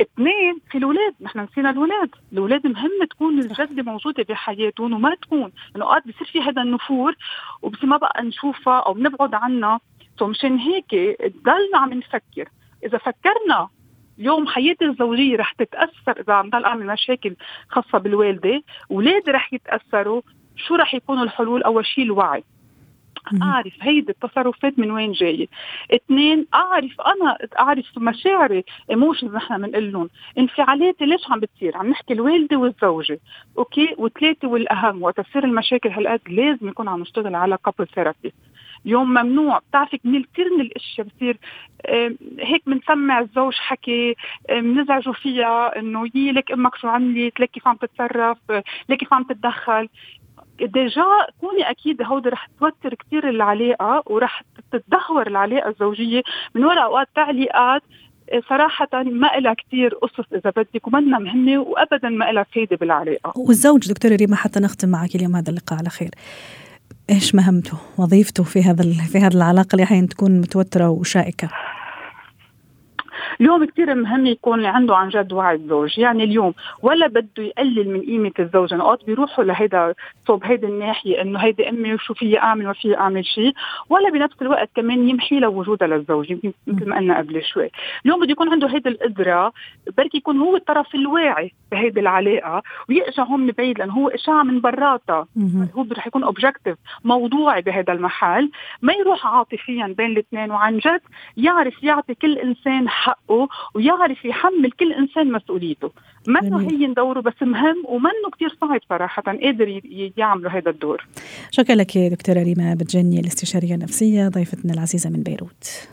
اثنين 0.00 0.60
في 0.70 0.78
الاولاد 0.78 1.14
نحن 1.20 1.40
نسينا 1.40 1.70
الاولاد 1.70 2.10
الاولاد 2.32 2.66
مهم 2.66 3.04
تكون 3.10 3.38
الجده 3.38 3.82
موجودة 3.82 4.22
بحياتهم 4.28 4.92
وما 4.92 5.14
تكون. 5.14 5.52
لأنه 5.74 5.84
اوقات 5.84 6.02
بصير 6.08 6.26
في 6.32 6.40
هذا 6.40 6.62
النفور 6.62 7.14
وبصير 7.62 7.86
ما 7.86 7.96
بقى 7.96 8.22
نشوفها 8.22 8.78
أو 8.80 8.92
بنبعد 8.92 9.34
عنها. 9.34 9.80
فمشان 10.18 10.56
هيك 10.56 10.94
ضلنا 11.44 11.78
عم 11.78 11.92
نفكر. 11.92 12.48
إذا 12.86 12.98
فكرنا 12.98 13.68
اليوم 14.18 14.46
حياتي 14.46 14.84
الزوجية 14.84 15.36
رح 15.36 15.52
تتأثر 15.52 16.20
إذا 16.20 16.32
عم 16.32 16.50
ضل 16.50 16.64
أعمل 16.64 16.86
مشاكل 16.86 17.36
خاصة 17.68 17.98
بالوالدة 17.98 18.62
اولادي 18.90 19.30
رح 19.30 19.52
يتأثروا 19.52 20.22
شو 20.56 20.74
رح 20.74 20.94
يكونوا 20.94 21.24
الحلول؟ 21.24 21.62
أول 21.62 21.86
شيء 21.86 22.04
الوعي. 22.04 22.44
أعرف 23.42 23.72
هيدي 23.82 24.12
التصرفات 24.12 24.78
من 24.78 24.90
وين 24.90 25.12
جاية. 25.12 25.46
اثنين 25.94 26.46
أعرف 26.54 27.00
أنا 27.00 27.38
أعرف 27.58 27.86
مشاعري 27.96 28.64
emotions 28.90 29.34
نحن 29.34 29.62
بنقول 29.62 29.92
لهم 29.92 30.10
انفعالاتي 30.38 31.04
ليش 31.04 31.30
عم 31.30 31.40
بتصير؟ 31.40 31.76
عم 31.76 31.90
نحكي 31.90 32.12
الوالدة 32.12 32.56
والزوجة 32.56 33.20
أوكي؟ 33.58 33.94
وثلاثة 33.98 34.48
والأهم 34.48 35.02
وقت 35.02 35.20
تصير 35.20 35.44
المشاكل 35.44 35.88
هالقد 35.88 36.20
لازم 36.28 36.68
يكون 36.68 36.88
عم 36.88 37.00
نشتغل 37.00 37.34
على 37.34 37.58
couple 37.64 37.86
therapy 37.94 38.32
اليوم 38.86 39.08
ممنوع 39.10 39.58
بتعرفي 39.58 39.98
كثير 39.98 40.26
كثير 40.32 40.54
من 40.54 40.60
الأشياء 40.60 41.06
بتصير 41.06 41.36
هيك 42.38 42.62
بنسمع 42.66 43.20
الزوج 43.20 43.54
حكي 43.54 44.14
بنزعجوا 44.50 45.12
فيها 45.12 45.78
إنه 45.78 46.10
يي 46.14 46.32
لك 46.32 46.52
أمك 46.52 46.76
شو 46.76 46.88
عملت؟ 46.88 47.40
لك 47.40 47.50
كيف 47.50 47.68
عم 47.68 47.76
تتصرف؟ 47.76 48.38
لك 48.88 48.98
كيف 48.98 49.14
عم 49.14 49.22
تتدخل؟ 49.22 49.88
ديجا 50.66 51.04
كوني 51.40 51.70
أكيد 51.70 52.02
هودي 52.02 52.28
رح 52.28 52.48
توتر 52.60 52.94
كثير 52.94 53.28
العلاقة 53.28 54.02
ورح 54.06 54.42
تتدهور 54.72 55.26
العلاقة 55.26 55.68
الزوجية 55.68 56.22
من 56.54 56.64
وراء 56.64 56.84
أوقات 56.84 57.08
تعليقات. 57.14 57.82
صراحة 58.48 58.88
ما 58.92 59.38
إلها 59.38 59.54
كثير 59.54 59.94
قصص 59.94 60.24
إذا 60.32 60.50
بدك 60.56 60.86
ومنا 60.86 61.18
مهمة 61.18 61.58
وأبدا 61.58 62.08
ما 62.08 62.30
إلها 62.30 62.42
فايدة 62.42 62.76
بالعلاقة. 62.76 63.32
والزوج 63.36 63.88
دكتورة 63.88 64.16
ريما 64.16 64.36
حتى 64.36 64.60
نختم 64.60 64.88
معك 64.88 65.14
اليوم 65.14 65.36
هذا 65.36 65.50
اللقاء 65.50 65.78
على 65.78 65.88
خير. 65.88 66.10
إيش 67.10 67.34
مهمته 67.34 67.78
وظيفته 67.98 68.44
في 68.44 68.62
هذا 68.62 68.82
في 69.12 69.18
هذه 69.18 69.34
العلاقة 69.34 69.68
اللي 69.72 69.82
أحيانا 69.82 70.06
تكون 70.06 70.40
متوترة 70.40 70.88
وشائكة؟ 70.88 71.48
اليوم 73.40 73.64
كثير 73.64 73.94
مهم 73.94 74.26
يكون 74.26 74.64
عنده 74.64 74.96
عن 74.96 75.08
جد 75.08 75.32
وعي 75.32 75.54
الزوج. 75.54 75.98
يعني 75.98 76.24
اليوم 76.24 76.54
ولا 76.82 77.06
بده 77.06 77.42
يقلل 77.42 77.90
من 77.90 78.00
قيمة 78.00 78.32
الزوجه 78.38 78.74
اوقات 78.74 79.04
بيروحوا 79.06 79.44
لهيدا 79.44 79.94
صوب 80.26 80.44
هيدي 80.44 80.66
الناحية 80.66 81.22
إنه 81.22 81.38
هيدي 81.38 81.68
أمي 81.68 81.94
وشو 81.94 82.14
في 82.14 82.38
أعمل 82.38 82.64
وما 82.64 82.72
في 82.72 82.96
أعمل 82.96 83.24
شيء 83.24 83.52
ولا 83.88 84.10
بنفس 84.10 84.42
الوقت 84.42 84.70
كمان 84.76 85.08
يمحي 85.08 85.38
له 85.40 85.48
وجودها 85.48 85.88
للزوج 85.88 86.30
يمكن 86.30 86.52
مثل 86.66 86.88
ما 86.88 86.96
قلنا 86.96 87.18
قبل 87.18 87.42
شوي. 87.42 87.70
اليوم 88.04 88.20
بده 88.20 88.30
يكون 88.32 88.48
عنده 88.48 88.68
هيدي 88.68 88.88
القدرة 88.88 89.52
بركي 89.96 90.16
يكون 90.16 90.38
هو 90.38 90.56
الطرف 90.56 90.94
الواعي 90.94 91.52
بهيدي 91.72 92.00
العلاقة 92.00 92.62
ويقشع 92.88 93.22
هون 93.22 93.40
من 93.40 93.52
بعيد 93.58 93.78
لأنه 93.78 93.92
هو 93.92 94.08
اشعاع 94.08 94.42
من 94.42 94.60
براتها 94.60 95.26
هو 95.74 95.86
رح 95.92 96.06
يكون 96.06 96.24
اوبجكتيف 96.24 96.76
موضوعي 97.04 97.62
بهذا 97.62 97.92
المحل. 97.92 98.50
ما 98.82 98.92
يروح 98.92 99.26
عاطفيا 99.26 99.94
بين 99.98 100.06
الاثنين 100.06 100.50
وعن 100.50 100.78
جد 100.78 101.00
يعرف 101.36 101.82
يعطي 101.82 102.14
كل 102.14 102.38
إنسان 102.38 102.88
حقه. 102.88 103.29
حقه 103.30 103.48
ويعرف 103.74 104.24
يحمل 104.24 104.70
كل 104.80 104.92
إنسان 104.92 105.32
مسؤوليته. 105.32 105.90
منه 106.26 106.60
هين 106.60 106.94
دوره 106.94 107.20
بس 107.20 107.42
مهم 107.42 107.84
ومنه 107.88 108.30
كثير 108.34 108.56
صعب 108.60 108.80
صراحة 108.88 109.22
قادر 109.22 109.80
يعملوا 110.16 110.50
هذا 110.50 110.70
الدور. 110.70 111.06
شكرا 111.50 111.74
لك 111.74 111.98
دكتورة 111.98 112.42
ريما 112.42 112.74
بتجني 112.74 113.20
الاستشارية 113.20 113.74
النفسية 113.74 114.28
ضيفتنا 114.28 114.72
العزيزة 114.72 115.10
من 115.10 115.22
بيروت. 115.22 115.88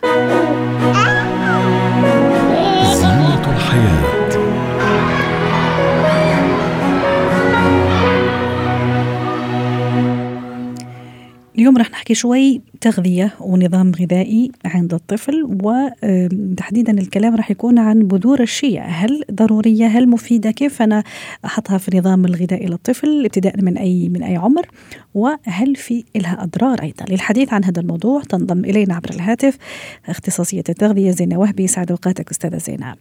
زينة 2.94 3.56
الحياة. 3.56 4.47
اليوم 11.58 11.78
رح 11.78 11.92
نحكي 11.92 12.14
شوي 12.14 12.62
تغذية 12.82 13.34
ونظام 13.40 13.92
غذائي 14.02 14.52
عند 14.66 14.94
الطفل 14.94 15.58
وتحديدا 15.64 16.94
الكلام 16.94 17.36
رح 17.36 17.52
يكون 17.52 17.80
عن 17.80 18.00
بذور 18.00 18.42
الشيا 18.42 18.82
هل 18.82 19.24
ضرورية؟ 19.32 19.86
هل 19.86 20.10
مفيدة؟ 20.10 20.52
كيف 20.52 20.82
أنا 20.82 21.04
أحطها 21.46 21.78
في 21.78 21.90
النظام 21.90 22.26
الغذائي 22.26 22.66
للطفل 22.66 23.26
ابتداء 23.26 23.62
من 23.62 23.78
أي 23.78 24.10
من 24.10 24.24
أي 24.24 24.36
عمر؟ 24.36 24.68
وهل 25.14 25.76
في 25.76 26.04
لها 26.16 26.44
أضرار 26.44 26.82
أيضا؟ 26.82 27.06
للحديث 27.10 27.54
عن 27.54 27.64
هذا 27.64 27.82
الموضوع 27.82 28.22
تنضم 28.22 28.66
إلينا 28.66 28.96
عبر 28.96 29.10
الهاتف 29.10 29.58
اختصاصية 30.10 30.64
التغذية 30.70 31.12
زينة 31.12 31.40
وهبي 31.40 31.68
سعد 31.68 31.92
أوقاتك 31.92 32.30
أستاذة 32.30 32.58
زينة. 32.58 32.96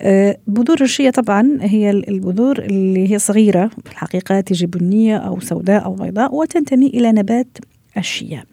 أه، 0.00 0.38
بذور 0.46 0.80
الشيا 0.80 1.10
طبعا 1.10 1.58
هي 1.60 1.90
البذور 1.90 2.58
اللي 2.58 3.12
هي 3.12 3.18
صغيرة 3.18 3.66
في 3.84 3.90
الحقيقة 3.90 4.40
تجي 4.40 4.66
بنية 4.66 5.16
أو 5.16 5.40
سوداء 5.40 5.84
أو 5.84 5.94
بيضاء 5.94 6.34
وتنتمي 6.34 6.86
إلى 6.86 7.12
نبات 7.12 7.58
الشيا 7.98 8.44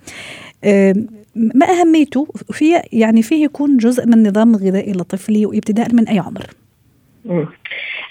ما 1.36 1.66
أهميته؟ 1.66 2.28
في 2.52 2.82
يعني 2.94 3.22
فيه 3.22 3.44
يكون 3.44 3.78
جزء 3.78 4.08
من 4.08 4.14
النظام 4.14 4.56
الغذائي 4.56 4.92
لطفلي 4.92 5.46
وإبتداء 5.46 5.94
من 5.94 6.08
أي 6.08 6.20
عمر. 6.20 6.46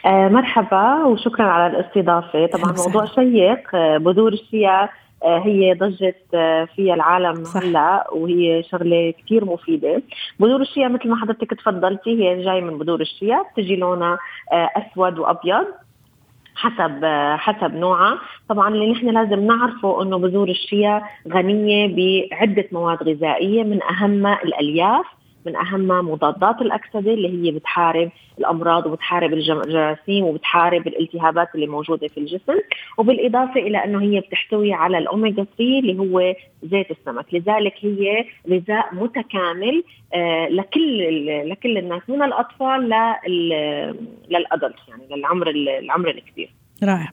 آه 0.07 0.29
مرحبا 0.29 1.05
وشكرا 1.05 1.45
على 1.45 1.77
الاستضافة. 1.77 2.47
طبعا 2.47 2.73
موضوع 2.73 3.05
شيق. 3.05 3.75
آه، 3.75 3.99
بذور 3.99 4.33
الشيا 4.33 4.89
آه، 5.25 5.39
هي 5.39 5.75
ضجت 5.75 6.25
آه، 6.35 6.69
فيها 6.77 6.95
العالم 6.95 7.45
هلأ 7.55 8.07
وهي 8.13 8.63
شغلة 8.63 9.15
كثير 9.25 9.45
مفيدة. 9.45 10.03
بذور 10.41 10.61
الشيا 10.61 10.89
مثل 10.89 11.09
ما 11.09 11.17
حضرتك 11.17 11.51
تفضلتي 11.51 12.11
هي 12.11 12.45
جاي 12.45 12.61
من 12.61 12.79
بذور 12.79 13.01
الشيا 13.01 13.43
بتجي 13.53 13.77
لونها 13.77 14.19
أسود 14.53 15.19
وأبيض. 15.19 15.67
حسب 16.61 17.05
حسب 17.39 17.75
نوعها 17.75 18.19
طبعا 18.49 18.69
اللي 18.69 18.93
نحن 18.93 19.09
لازم 19.09 19.47
نعرفه 19.47 20.03
إنه 20.03 20.19
بذور 20.19 20.49
الشيا 20.49 21.03
غنية 21.33 21.87
بعدة 21.97 22.65
مواد 22.73 23.03
غذائية 23.03 23.63
من 23.63 23.83
اهمها 23.83 24.43
الألياف. 24.45 25.07
من 25.47 25.57
اهمها 25.57 26.03
مضادات 26.03 26.63
الأكسدة 26.63 27.15
اللي 27.15 27.29
هي 27.29 27.51
بتحارب 27.51 28.11
الأمراض 28.39 28.87
وبتحارب 28.87 29.33
الجراثيم 29.33 30.25
وبتحارب 30.25 30.87
الالتهابات 30.87 31.49
اللي 31.55 31.67
موجودة 31.67 32.09
في 32.09 32.19
الجسم 32.19 32.59
وبالإضافة 32.99 33.61
إلى 33.61 33.85
أنه 33.85 34.03
هي 34.03 34.21
بتحتوي 34.21 34.73
على 34.73 34.99
الاوميجا 34.99 35.47
3 35.59 35.79
اللي 35.79 35.99
هو 35.99 36.35
زيت 36.63 36.91
السمك. 36.91 37.27
لذلك 37.33 37.75
هي 37.81 38.25
غذاء 38.51 38.95
متكامل 38.95 39.83
آه 40.15 40.49
لكل 40.49 41.27
لكل 41.51 41.79
الناس 41.79 42.03
من 42.09 42.23
الأطفال 42.23 42.83
للأدلت 44.31 44.77
يعني 44.89 45.03
للعمر 45.11 45.51
العمر 45.51 46.09
الكبير. 46.09 46.51
رائع. 46.85 47.09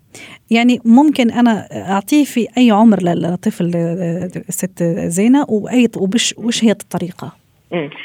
يعني 0.51 0.79
ممكن 0.85 1.31
أنا 1.31 1.67
أعطيه 1.71 2.23
في 2.23 2.47
أي 2.57 2.71
عمر 2.71 3.03
للطفل 3.03 3.71
ست 4.49 4.83
زينة 4.83 5.45
واي 5.49 5.87
وبش 5.97 6.35
وش 6.37 6.63
هي 6.63 6.71
الطريقة؟ 6.71 7.46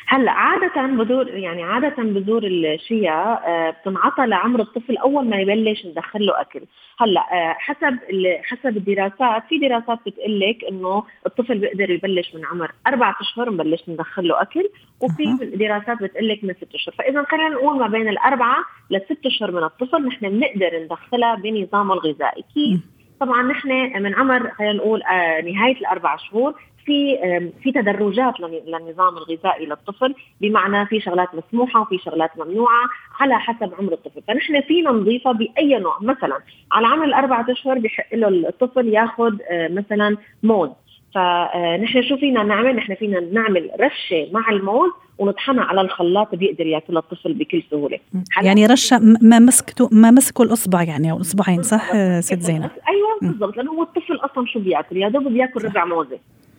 هلا 0.06 0.32
عادة 0.32 0.86
بذور 0.86 1.28
يعني 1.28 1.62
عادة 1.62 2.02
بذور 2.02 2.44
الشيا 2.44 3.48
آه، 3.48 3.70
بتنعطى 3.70 4.26
لعمر 4.26 4.60
الطفل 4.60 4.96
أول 4.96 5.28
ما 5.28 5.36
يبلش 5.36 5.86
ندخل 5.86 6.26
له 6.26 6.40
أكل، 6.40 6.60
هلا 7.00 7.20
آه، 7.20 7.52
حسب 7.58 7.98
حسب 8.44 8.76
الدراسات 8.76 9.42
في 9.48 9.58
دراسات 9.58 9.98
بتقول 10.06 10.40
لك 10.40 10.64
إنه 10.64 11.04
الطفل 11.26 11.58
بيقدر 11.58 11.90
يبلش 11.90 12.34
من 12.34 12.44
عمر 12.44 12.72
أربعة 12.86 13.16
أشهر 13.20 13.50
نبلش 13.50 13.88
ندخل 13.88 14.28
له 14.28 14.42
أكل، 14.42 14.68
وفي 15.00 15.22
أه. 15.22 15.56
دراسات 15.56 16.02
بتقول 16.02 16.28
لك 16.28 16.44
من 16.44 16.54
ست 16.54 16.74
أشهر، 16.74 16.94
فإذا 16.98 17.24
خلينا 17.24 17.48
نقول 17.48 17.78
ما 17.78 17.88
بين 17.88 18.08
الأربعة 18.08 18.56
لست 18.90 19.26
أشهر 19.26 19.50
من 19.50 19.64
الطفل 19.64 20.06
نحن 20.06 20.28
بنقدر 20.28 20.84
ندخلها 20.84 21.34
بنظامه 21.34 21.94
الغذائي، 21.94 22.44
كيف؟ 22.54 22.80
طبعا 23.22 23.42
نحن 23.42 23.68
من 24.02 24.14
عمر 24.14 24.50
خلينا 24.50 24.72
نقول 24.72 25.02
آه 25.02 25.40
نهاية 25.40 25.76
الأربع 25.76 26.16
شهور 26.16 26.54
في 26.86 27.18
في 27.62 27.72
تدرجات 27.72 28.40
للنظام 28.40 29.16
الغذائي 29.16 29.66
للطفل 29.66 30.14
بمعنى 30.40 30.86
في 30.86 31.00
شغلات 31.00 31.28
مسموحة 31.34 31.80
وفي 31.80 31.98
شغلات 31.98 32.30
ممنوعة 32.38 32.88
على 33.20 33.38
حسب 33.38 33.72
عمر 33.78 33.92
الطفل. 33.92 34.22
فنحن 34.28 34.60
فينا 34.60 34.90
نضيفها 34.90 35.32
بأي 35.32 35.78
نوع. 35.78 35.98
مثلا 36.00 36.38
على 36.72 36.86
عمر 36.86 37.04
الأربعة 37.04 37.46
أشهر 37.50 37.78
بحق 37.78 38.14
له 38.14 38.28
الطفل 38.28 38.88
ياخذ 38.88 39.38
آه، 39.50 39.68
مثلا 39.68 40.16
موز 40.42 40.70
فنحن 41.14 42.02
شو 42.02 42.16
فينا 42.16 42.42
نعمل؟ 42.42 42.76
نحن 42.76 42.94
فينا 42.94 43.20
نعمل 43.20 43.70
رشة 43.80 44.28
مع 44.32 44.50
الموز 44.50 44.90
ونطحنها 45.22 45.64
على 45.64 45.80
الخلاط 45.80 46.34
بيقدر 46.34 46.66
ياكلها 46.66 46.98
الطفل 47.00 47.34
بكل 47.34 47.62
سهولة. 47.70 47.98
يعني 48.42 48.66
رشة 48.66 48.98
ما 49.22 49.38
مسكته 49.38 49.88
ما 49.92 50.10
مسكوا 50.10 50.44
الأصبع 50.44 50.82
يعني 50.82 51.10
أو 51.10 51.16
الاصبعين 51.16 51.62
صح 51.62 51.92
ست 52.20 52.40
زينب 52.40 52.70
أيوه 52.88 53.18
بالضبط. 53.22 53.56
لأنه 53.56 53.70
هو 53.72 53.82
الطفل 53.82 54.16
أصلا 54.16 54.46
شو 54.46 54.60
بياكل؟ 54.60 54.96
يا 54.96 55.08
دوب 55.08 55.28
بياكل 55.28 55.64
ربع 55.64 55.84
موزة. 55.84 56.18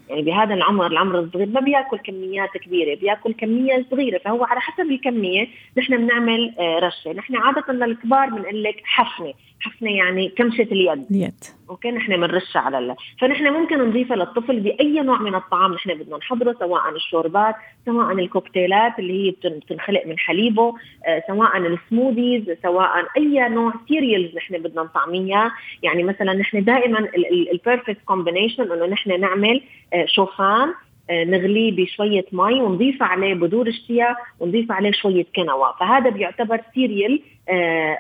يعني 0.10 0.22
بهذا 0.22 0.54
العمر 0.54 0.88
العمر 0.88 1.20
الصغير 1.20 1.48
ما 1.48 1.60
بياكل 1.60 1.98
كميات 1.98 2.50
كبيرة 2.66 2.96
بياكل 2.96 3.34
كمية 3.34 3.86
صغيرة. 3.92 4.18
فهو 4.18 4.44
على 4.44 4.60
حسب 4.62 4.92
الكمية 4.92 5.48
نحن 5.78 5.98
بنعمل 5.98 6.56
آه، 6.60 6.80
رشة. 6.80 7.14
نحن 7.14 7.36
عادة 7.36 7.74
للكبار 7.74 8.30
بنقول 8.30 8.64
لك 8.64 8.82
حفنة. 8.84 9.34
حفنة 9.60 9.92
يعني 9.92 10.30
كمشة 10.30 10.68
اليد. 10.72 11.06
اليد. 11.12 11.44
أوكي؟ 11.74 11.92
نحن 11.92 12.18
بنرشها 12.18 12.60
على 12.60 12.78
الله 12.78 12.96
فنحن 13.20 13.48
ممكن 13.48 13.80
نضيفها 13.80 14.18
للطفل 14.18 14.60
بأي 14.60 15.02
نوع 15.02 15.22
من 15.22 15.36
الطعام 15.36 15.74
نحن 15.74 15.94
بدنا 15.94 16.18
نحضره 16.18 16.56
سواء 16.60 16.90
الشوربات 16.96 17.56
سواء 17.86 18.12
الكوكتيلات 18.12 19.00
اللي 19.00 19.28
هي 19.28 19.32
بتنخلق 19.32 20.06
من 20.06 20.20
حليبه 20.20 20.74
آه، 21.08 21.24
سواء 21.28 21.58
ال 21.58 21.66
smoothies 21.66 22.44
سواء 22.64 23.08
أي 23.18 23.50
نوع 23.50 23.74
cereals 23.88 24.36
نحن 24.36 24.58
بدنا 24.58 24.84
نطعميها 24.84 25.52
يعني 25.84 26.04
مثلا 26.04 26.34
نحن 26.34 26.64
دائما 26.64 27.08
ال 27.52 27.57
perfect 27.58 27.98
combination 28.06 28.72
إنه 28.72 28.86
نحن 28.86 29.22
نعمل 29.22 29.62
آه، 29.94 30.06
شوفان 30.06 30.74
نغليه 31.12 31.76
بشوية 31.76 32.26
مي 32.32 32.62
ونضيف 32.62 33.04
عليه 33.04 33.34
بذور 33.34 33.68
الشيا 33.68 34.16
ونضيف 34.40 34.72
عليه 34.72 34.92
شوية 34.92 35.26
كينوا 35.36 35.72
فهذا 35.80 36.10
بيعتبر 36.10 36.62
cereal 36.74 37.22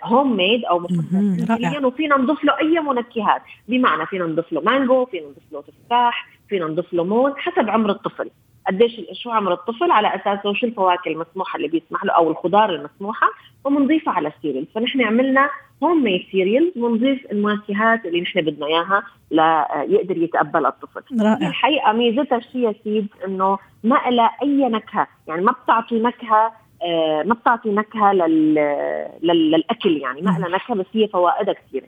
home 0.04 0.38
made 0.38 0.66
أو 0.66 0.80
مصنع 0.80 1.86
وفينا 1.86 2.18
نضيف 2.18 2.44
له 2.44 2.60
أي 2.60 2.80
منكهات. 2.80 3.42
بمعنى 3.68 4.06
فينا 4.06 4.26
نضيف 4.26 4.54
له 4.54 4.62
مانجو 4.62 5.06
فينا 5.06 5.26
نضيف 5.26 5.44
له 5.52 5.62
تفاح 5.62 6.28
فينا 6.50 6.66
نضيف 6.66 6.94
ليمون 6.94 7.34
حسب 7.38 7.70
عمر 7.70 7.90
الطفل. 7.90 8.30
قديش 8.68 9.02
شو 9.12 9.32
عمر 9.32 9.54
الطفل 9.54 9.92
على 9.92 10.16
اساسه 10.16 10.54
شو 10.54 10.66
الفواكه 10.68 11.12
المسموحة 11.12 11.58
اللي 11.58 11.68
بيسمح 11.68 12.06
له 12.06 12.14
أو 12.14 12.32
الخضار 12.32 12.70
المسموحة 12.76 13.28
وبنضيفها 13.66 14.14
على 14.14 14.28
ال 14.28 14.33
cereal 14.33 14.68
فنحن 14.76 15.02
عملنا 15.02 15.50
home 15.84 16.04
made 16.04 16.26
cereal 16.32 16.72
بنضيف 16.76 17.32
المنكهات 17.32 18.06
اللي 18.06 18.22
نحن 18.22 18.42
بدنا 18.42 18.66
إياها 18.66 19.04
ليقدر 19.32 20.18
يتقبلها 20.18 20.70
الطفل. 20.70 21.02
رائع. 21.22 21.48
الحقيقة 21.48 21.92
ميزتها 21.92 22.38
ال 22.38 22.45
chia 22.45 22.76
seed 22.84 23.08
إنه 23.28 23.58
ما 23.84 23.96
لها 24.10 24.32
أي 24.42 24.70
نكهة 24.70 25.08
يعني 25.28 25.42
ما 25.42 25.52
بتعطي 25.52 26.00
نكهة 26.00 26.52
ما 27.26 27.34
بتعطي 27.34 27.70
نكهة 27.70 28.14
لل... 28.14 28.54
لل... 29.24 29.52
للأكل 29.52 29.98
يعني. 29.98 30.22
ما 30.22 30.38
لها 30.40 30.50
نكهة 30.50 30.76
بس 30.76 30.86
هي 30.94 31.08
فوائدها 31.08 31.54
كثيرة. 31.54 31.86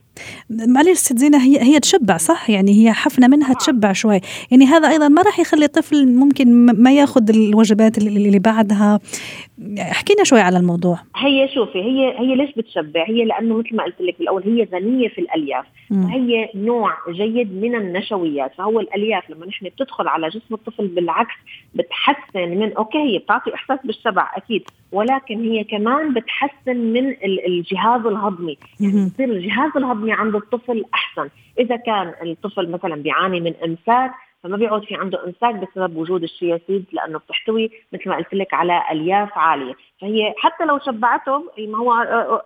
معلش 0.49 0.97
ست 0.97 1.17
زينة 1.17 1.37
هي 1.37 1.61
هي 1.61 1.79
تشبع 1.79 2.17
صح؟ 2.17 2.49
يعني 2.49 2.71
هي 2.71 2.93
حفنة 2.93 3.27
منها 3.27 3.53
تشبع 3.53 3.93
شوي. 3.93 4.19
يعني 4.51 4.65
هذا 4.65 4.89
أيضا 4.89 5.07
ما 5.07 5.21
راح 5.21 5.39
يخلي 5.39 5.65
الطفل 5.65 6.07
ممكن 6.07 6.65
ما 6.65 6.91
ياخذ 6.91 7.29
الوجبات 7.29 7.97
اللي 7.97 8.27
اللي 8.27 8.39
بعدها. 8.39 8.99
احكينا 9.79 10.23
شوي 10.23 10.39
على 10.39 10.57
الموضوع. 10.57 10.99
هي 11.15 11.49
شوفي 11.53 11.79
هي 11.79 12.19
هي 12.19 12.35
ليش 12.35 12.55
بتشبع؟ 12.55 13.05
هي 13.07 13.25
لأنه 13.25 13.57
مثل 13.57 13.75
ما 13.75 13.83
قلت 13.83 14.01
لك 14.01 14.15
بالأول 14.19 14.43
هي 14.43 14.67
غنيه 14.73 15.07
في 15.07 15.21
الألياف،. 15.21 15.65
وهي 15.91 16.49
نوع 16.55 16.93
جيد 17.09 17.53
من 17.53 17.75
النشويات، 17.75 18.51
فهو 18.57 18.79
الألياف 18.79 19.29
لما 19.29 19.45
نحن 19.45 19.65
بتدخل 19.65 20.07
على 20.07 20.29
جسم 20.29 20.53
الطفل 20.53 20.87
بالعكس 20.87 21.33
بتحسن 21.75 22.49
من 22.49 22.73
أوكي 22.73 22.97
هي 22.97 23.17
بتعطي 23.17 23.53
إحساس 23.53 23.79
بالشبع 23.83 24.31
أكيد، 24.37 24.63
ولكن 24.95 25.43
هي 25.51 25.63
كمان 25.63 26.13
بتحسن 26.13 26.77
من 26.77 27.09
ال- 27.09 27.45
الجهاز 27.47 28.05
الهضمي، 28.05 28.57
مهم. 28.79 29.11
يصير 29.13 29.29
الجهاز 29.29 29.71
الهضمي 29.75 30.13
عند 30.13 30.35
الطفل 30.35 30.85
أحسن، 30.93 31.29
إذا 31.59 31.75
كان 31.75 32.13
الطفل 32.23 32.71
مثلا 32.71 32.95
بيعاني 32.95 33.39
من 33.39 33.53
إمساك 33.63 34.11
فما 34.43 34.57
بيعود 34.57 34.83
في 34.83 34.95
عنده 34.95 35.25
إمساك 35.25 35.55
بسبب 35.55 35.97
وجود 35.97 36.23
الشيا 36.23 36.59
سيد 36.67 36.85
لأنه 36.91 37.19
بتحتوي 37.19 37.71
مثل 37.93 38.09
ما 38.09 38.15
قلت 38.15 38.33
لك 38.33 38.53
على 38.53 38.81
ألياف 38.91 39.37
عالية، 39.37 39.73
فهي 40.01 40.33
حتى 40.37 40.65
لو 40.65 40.79
شبعته 40.79 41.43
ما 41.67 41.77
هو 41.77 41.93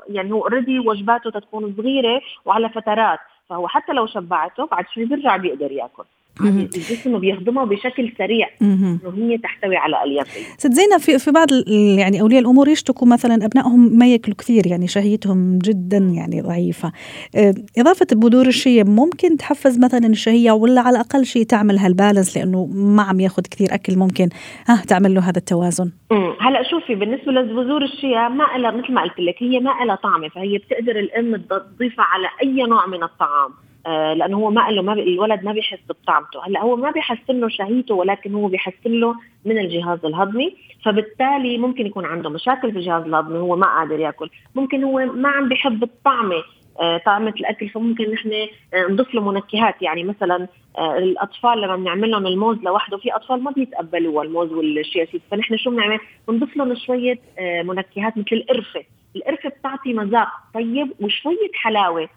يعني 0.09 0.31
هو 0.31 0.41
اوريدي 0.41 0.79
وجباته 0.79 1.29
تكون 1.29 1.73
صغيرة 1.77 2.21
وعلى 2.45 2.69
فترات، 2.69 3.19
فهو 3.49 3.67
حتى 3.67 3.93
لو 3.93 4.05
شبعته 4.07 4.65
بعد 4.65 4.85
شوي 4.93 5.05
بيرجع 5.05 5.37
بيقدر 5.37 5.71
يأكل. 5.71 6.03
الجسم 6.41 7.19
بيهضمه 7.19 7.63
بشكل 7.63 8.13
سريع. 8.17 8.49
إنه 8.61 9.13
هي 9.15 9.37
تحتوي 9.37 9.77
على 9.77 10.03
الياف. 10.03 10.27
ست 10.57 10.71
زينة 10.71 10.97
في 10.97 11.19
في 11.19 11.31
بعض 11.31 11.47
يعني 11.97 12.21
أولياء 12.21 12.41
الأمور 12.41 12.69
يشتكوا 12.69 13.07
مثلا 13.07 13.45
أبنائهم 13.45 13.97
ما 13.97 14.07
يأكلوا 14.07 14.37
كثير 14.37 14.67
يعني 14.67 14.87
شهيتهم 14.87 15.59
جدا 15.59 15.97
يعني 15.97 16.41
ضعيفة. 16.41 16.91
آه، 17.35 17.53
إضافة 17.77 18.07
بذور 18.11 18.47
الشيا 18.47 18.83
ممكن 18.83 19.37
تحفز 19.37 19.79
مثلا 19.79 20.07
الشهية 20.07 20.51
ولا 20.51 20.81
على 20.81 20.95
الأقل 20.95 21.25
شيء 21.25 21.43
تعمل 21.43 21.77
هالبالانس؟ 21.77 22.37
لأنه 22.37 22.65
ما 22.65 23.03
عم 23.03 23.19
يأخذ 23.19 23.43
كثير 23.43 23.67
أكل 23.73 23.97
ممكن 23.97 24.29
ها 24.67 24.83
تعمل 24.87 25.13
له 25.13 25.21
هذا 25.21 25.37
التوازن. 25.37 25.91
امم 26.11 26.33
هلأ 26.39 26.63
شوفي 26.71 26.95
بالنسبة 26.95 27.31
لبذور 27.31 27.83
الشيا 27.83 28.29
ما 28.29 28.43
لها 28.57 28.71
مثل 28.71 28.93
ما 28.93 29.01
قلت 29.01 29.19
لك 29.19 29.35
هي 29.39 29.59
ما 29.59 29.71
لها 29.85 29.95
طعمه 29.95 30.29
فهي 30.29 30.57
بتقدر 30.57 30.99
الأم 30.99 31.35
تضيفها 31.35 32.05
على 32.05 32.27
أي 32.43 32.63
نوع 32.67 32.87
من 32.87 33.03
الطعام. 33.03 33.51
لأنه 34.13 34.37
هو 34.37 34.51
ما 34.51 34.69
له 34.69 34.81
ما 34.81 34.93
الولد 34.93 35.43
ما 35.43 35.51
بيحس 35.51 35.79
بطعمته. 35.89 36.47
هلأ 36.47 36.61
هو 36.61 36.75
ما 36.75 36.91
بيحسن 36.91 37.39
له 37.39 37.49
شهيته 37.49 37.95
ولكن 37.95 38.33
هو 38.35 38.47
بيحسن 38.47 38.91
له 38.91 39.15
من 39.45 39.57
الجهاز 39.57 40.05
الهضمي. 40.05 40.55
فبالتالي 40.85 41.57
ممكن 41.57 41.85
يكون 41.85 42.05
عنده 42.05 42.29
مشاكل 42.29 42.71
في 42.71 42.77
الجهاز 42.77 43.03
الهضمي 43.03 43.39
هو 43.39 43.55
ما 43.55 43.67
قادر 43.67 43.99
يأكل. 43.99 44.29
ممكن 44.55 44.83
هو 44.83 45.05
ما 45.05 45.29
عم 45.29 45.49
بيحب 45.49 45.83
الطعمة 45.83 46.43
آه، 46.81 46.97
طعمة 47.05 47.33
الأكل. 47.39 47.69
فممكن 47.69 48.11
نحن 48.11 48.31
آه، 48.73 48.87
نضيف 48.89 49.13
له 49.15 49.31
منكهات. 49.31 49.81
يعني 49.81 50.03
مثلا 50.03 50.47
آه، 50.77 50.97
الأطفال 50.97 51.61
لما 51.61 51.75
بنعمل 51.75 52.11
لهم 52.11 52.27
الموز 52.27 52.57
لوحده 52.57 52.97
في 52.97 53.15
أطفال 53.15 53.43
ما 53.43 53.51
بيتقبلوا 53.51 54.23
الموز 54.23 54.51
والشيا 54.51 55.07
فنحن 55.31 55.57
شو 55.57 55.69
بنعمل؟ 55.69 55.99
بنضيف 56.27 56.57
لهم 56.57 56.75
شوية 56.75 57.19
آه، 57.39 57.61
منكهات 57.61 58.17
مثل 58.17 58.27
القرفة. 58.31 58.83
القرفة 59.15 59.49
بتعطي 59.49 59.93
مذاق 59.93 60.27
طيب 60.53 60.91
وشوية 60.99 61.51
حلاوة. 61.53 62.09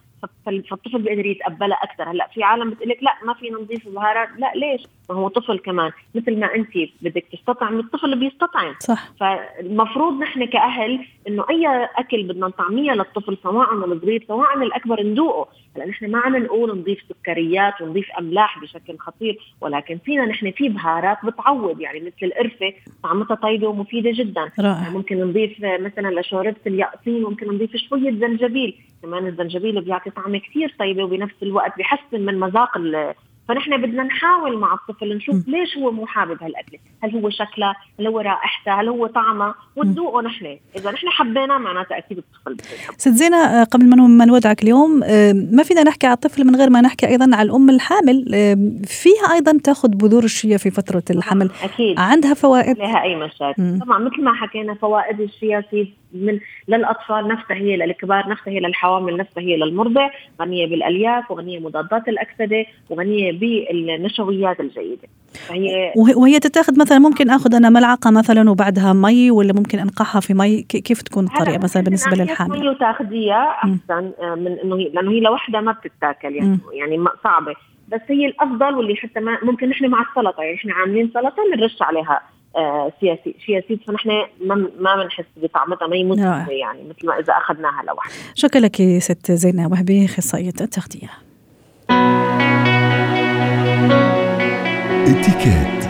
فالطفل 0.46 1.02
بيقدر 1.02 1.26
يتقبلها 1.26 1.76
أكثر. 1.82 2.10
هلأ 2.10 2.28
في 2.34 2.42
عالم 2.42 2.70
بتقول 2.70 2.88
لك 2.88 3.02
لا 3.02 3.14
ما 3.24 3.34
فينا 3.34 3.58
نضيف 3.60 3.88
بهارات 3.88 4.28
لا 4.38 4.52
ليش؟ 4.54 4.82
هو 5.12 5.28
طفل 5.28 5.59
كمان 5.59 5.90
مثل 6.14 6.38
ما 6.40 6.54
انت 6.54 6.69
بدك 7.02 7.25
تستطعم 7.33 7.78
الطفل 7.81 8.19
بيستطعم. 8.19 8.75
صح. 8.81 9.12
فالمفروض 9.21 10.19
نحن 10.23 10.45
كأهل 10.45 11.04
إنه 11.28 11.45
أي 11.50 11.66
أكل 11.97 12.23
بدنا 12.23 12.47
نطعميه 12.47 12.92
للطفل 12.92 13.37
سواء 13.42 13.75
الصغير 13.75 14.25
سواء 14.28 14.62
الأكبر 14.62 15.02
ندوقه. 15.02 15.49
هلأ 15.76 15.87
نحن 15.87 16.11
ما 16.11 16.19
عم 16.19 16.37
نقول 16.37 16.78
نضيف 16.78 16.98
سكريات 17.09 17.81
ونضيف 17.81 18.07
أملاح 18.18 18.59
بشكل 18.62 18.98
خطير 18.98 19.38
ولكن 19.61 19.98
فينا 19.98 20.27
نحن 20.27 20.51
في 20.51 20.68
بهارات 20.68 21.18
بتعوض 21.25 21.81
يعني 21.81 22.01
مثل 22.01 22.12
القرفة 22.22 22.72
طعمتها 23.03 23.35
طيبة 23.35 23.68
ومفيدة 23.68 24.11
جدا. 24.14 24.51
رائع. 24.61 24.90
ممكن 24.90 25.20
نضيف 25.25 25.57
مثلا 25.61 26.20
لشوربة 26.20 26.57
اليقطين 26.66 27.22
ممكن 27.22 27.48
نضيف 27.48 27.77
شوية 27.77 28.11
زنجبيل. 28.11 28.75
كمان 29.03 29.27
الزنجبيل 29.27 29.81
بيعطي 29.81 30.11
طعمه 30.11 30.38
كثير 30.38 30.75
طيبة 30.79 31.05
وبنفس 31.05 31.35
الوقت 31.42 31.77
بيحسن 31.77 32.20
من 32.20 32.40
مذاق 32.40 32.77
ال- 32.77 33.14
فنحن 33.48 33.83
بدنا 33.83 34.02
نحاول 34.02 34.59
مع 34.59 34.74
الطفل 34.74 35.16
نشوف 35.16 35.48
ليش 35.48 35.78
هو 35.78 35.90
مو 35.90 36.07
حابب 36.07 36.42
هالاكله، 36.42 36.78
هل 37.02 37.11
هو 37.16 37.31
شكلها، 37.31 37.74
هل 38.00 38.07
هو 38.07 38.20
رائحتها، 38.20 38.81
هل 38.81 38.88
هو 38.88 39.07
طعمها، 39.07 39.55
وندوقه 39.76 40.22
نحن، 40.22 40.59
إذا 40.76 40.90
نحن 40.90 41.09
حبيناه 41.09 41.59
معناتها 41.59 41.98
أكيد 41.98 42.18
الطفل. 42.18 42.57
ست 42.96 43.09
زينة 43.09 43.37
آه، 43.37 43.64
قبل 43.64 43.88
ما 43.88 43.96
ما 43.96 44.24
نودعك 44.24 44.62
اليوم 44.62 45.02
آه، 45.05 45.33
ما 45.33 45.62
فينا 45.62 45.83
نحكي 45.83 46.07
على 46.07 46.14
الطفل 46.14 46.46
من 46.46 46.57
غير 46.57 46.70
ما 46.70 46.81
نحكي 46.81 47.09
أيضا 47.09 47.37
على 47.37 47.46
الأم 47.46 47.70
الحامل. 47.70 48.35
آه، 48.35 48.55
فيها 48.87 49.35
أيضا 49.35 49.59
تأخذ 49.64 49.88
بذور 49.88 50.24
الشيا 50.24 50.57
في 50.57 50.70
فترة 50.70 51.02
الحمل. 51.11 51.50
أكيد. 51.62 52.00
عندها 52.00 52.35
فوائد؟ 52.35 52.78
لها 52.78 53.02
أي 53.02 53.16
مشاكل. 53.16 53.78
طبعا 53.81 53.98
مثل 53.98 54.22
ما 54.22 54.35
حكينا 54.35 54.74
فوائد 54.74 55.20
الشيا 55.20 55.64
سيد 55.70 55.94
من 56.14 56.40
للأطفال 56.68 57.29
نفسها 57.29 57.57
هي 57.57 57.77
للكبار 57.77 58.29
نفسها 58.29 58.53
هي 58.53 58.61
للحوامل 58.61 59.16
نفسها 59.16 59.42
هي 59.42 59.57
للمرضع. 59.57 60.11
غنية 60.40 60.66
بالألياف 60.66 61.31
وغنية 61.31 61.59
مضادات 61.59 62.09
الأكسدة 62.09 62.66
وغنية 62.90 63.33
بالنشويات 63.33 64.61
الجيدة. 64.61 65.09
فهي 65.48 65.92
وهي 65.96 66.14
وهي 66.14 66.40
تتاخذ 66.40 66.81
مثلا 66.81 66.98
ممكن 66.98 67.31
آخذ 67.31 67.55
أنا 67.55 67.70
ملعقة 67.70 68.11
مثلا 68.11 68.51
وبعدها 68.51 68.92
مي 68.92 69.31
ولا 69.31 69.53
ممكن 69.53 69.79
أنقعها 69.79 70.20
في 70.20 70.35
مي؟ 70.35 70.62
كيف 70.62 71.03
تكون 71.03 71.25
الطريقة 71.25 71.59
مثلا 71.62 71.83
بالنسبة 71.83 72.16
للحامل؟ 72.16 72.61
مي 72.61 72.68
وتاخذيها. 72.68 73.48
أحسن 73.51 74.11
آه، 74.20 74.35
من 74.35 74.59
إنه 74.64 74.77
هي 74.77 74.88
لأنه 74.88 75.11
هي 75.11 75.20
لوحدها 75.20 75.61
ما 75.61 75.72
بتتاكل 75.72 76.35
يعني 76.35 76.48
مم. 76.48 76.61
يعني 76.72 77.05
صعبة. 77.25 77.55
بس 77.88 78.01
هي 78.09 78.27
الأفضل 78.27 78.75
واللي 78.75 78.96
حتى 78.96 79.20
ما 79.20 79.38
ممكن 79.42 79.68
نحن 79.68 79.87
مع 79.87 79.98
السلطة 80.11 80.42
يعني 80.42 80.57
إحنا 80.57 80.75
عاملين 80.75 81.11
سلطة 81.14 81.37
بنرش 81.55 81.83
عليها 81.83 82.20
سياسي. 83.00 83.34
سياسي 83.46 83.76
فنحن 83.86 84.10
ما 84.40 84.54
ما 84.78 85.02
بنحس 85.02 85.24
بطعمتها 85.36 85.88
ما. 85.88 86.04
مسكره 86.04 86.52
يعني 86.52 86.82
مثل 86.82 87.06
ما 87.06 87.18
إذا 87.18 87.32
أخذناها 87.32 87.82
لوحدها 87.82 88.16
شكرا 88.34 88.60
لك 88.60 88.98
ست 88.98 89.32
زينه 89.32 89.68
وهبي 89.68 90.04
أخصائية 90.04 90.52
التغذية. 90.60 91.10
اتكات 95.06 95.82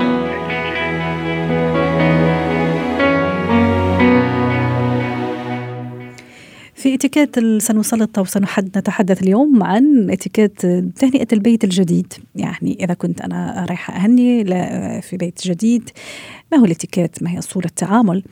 في 6.75 6.95
إتيكيت 6.95 7.39
سنسلط 7.59 8.19
أو 8.19 8.25
سنحد 8.25 8.79
نتحدث 8.79 9.23
اليوم 9.23 9.63
عن 9.63 10.11
إتيكيت 10.11 10.61
تهنئة 10.97 11.27
البيت 11.33 11.65
الجديد. 11.65 12.13
يعني 12.35 12.77
إذا 12.81 12.95
كنت 12.95 13.21
أنا 13.21 13.67
رايحة 13.69 13.95
أهني 13.95 14.45
في 15.03 15.17
بيت 15.17 15.47
جديد 15.47 15.91
ما 16.53 16.59
هو 16.59 16.65
الاتيكيت؟ 16.65 17.23
ما 17.23 17.31
هي 17.31 17.39
اصول 17.39 17.65
التعامل؟ 17.65 18.23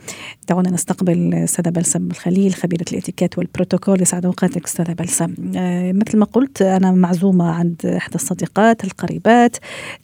دعونا 0.48 0.70
نستقبل 0.70 1.12
الاستاذه 1.12 1.68
بلسم 1.68 2.06
الخليل 2.11 2.54
خبيرة 2.54 2.85
الاتيكيت 2.92 3.38
والبروتوكول. 3.38 4.02
يسعد 4.02 4.24
أوقاتك 4.26 4.64
استاذه 4.64 4.92
بلسم. 4.92 5.35
آه، 5.56 5.92
مثل 5.92 6.18
ما 6.18 6.24
قلت 6.24 6.62
أنا 6.62 6.92
معزومة 6.92 7.50
عند 7.50 7.87
إحدى 7.87 8.14
الصديقات 8.14 8.85
القريبات. 8.85 9.56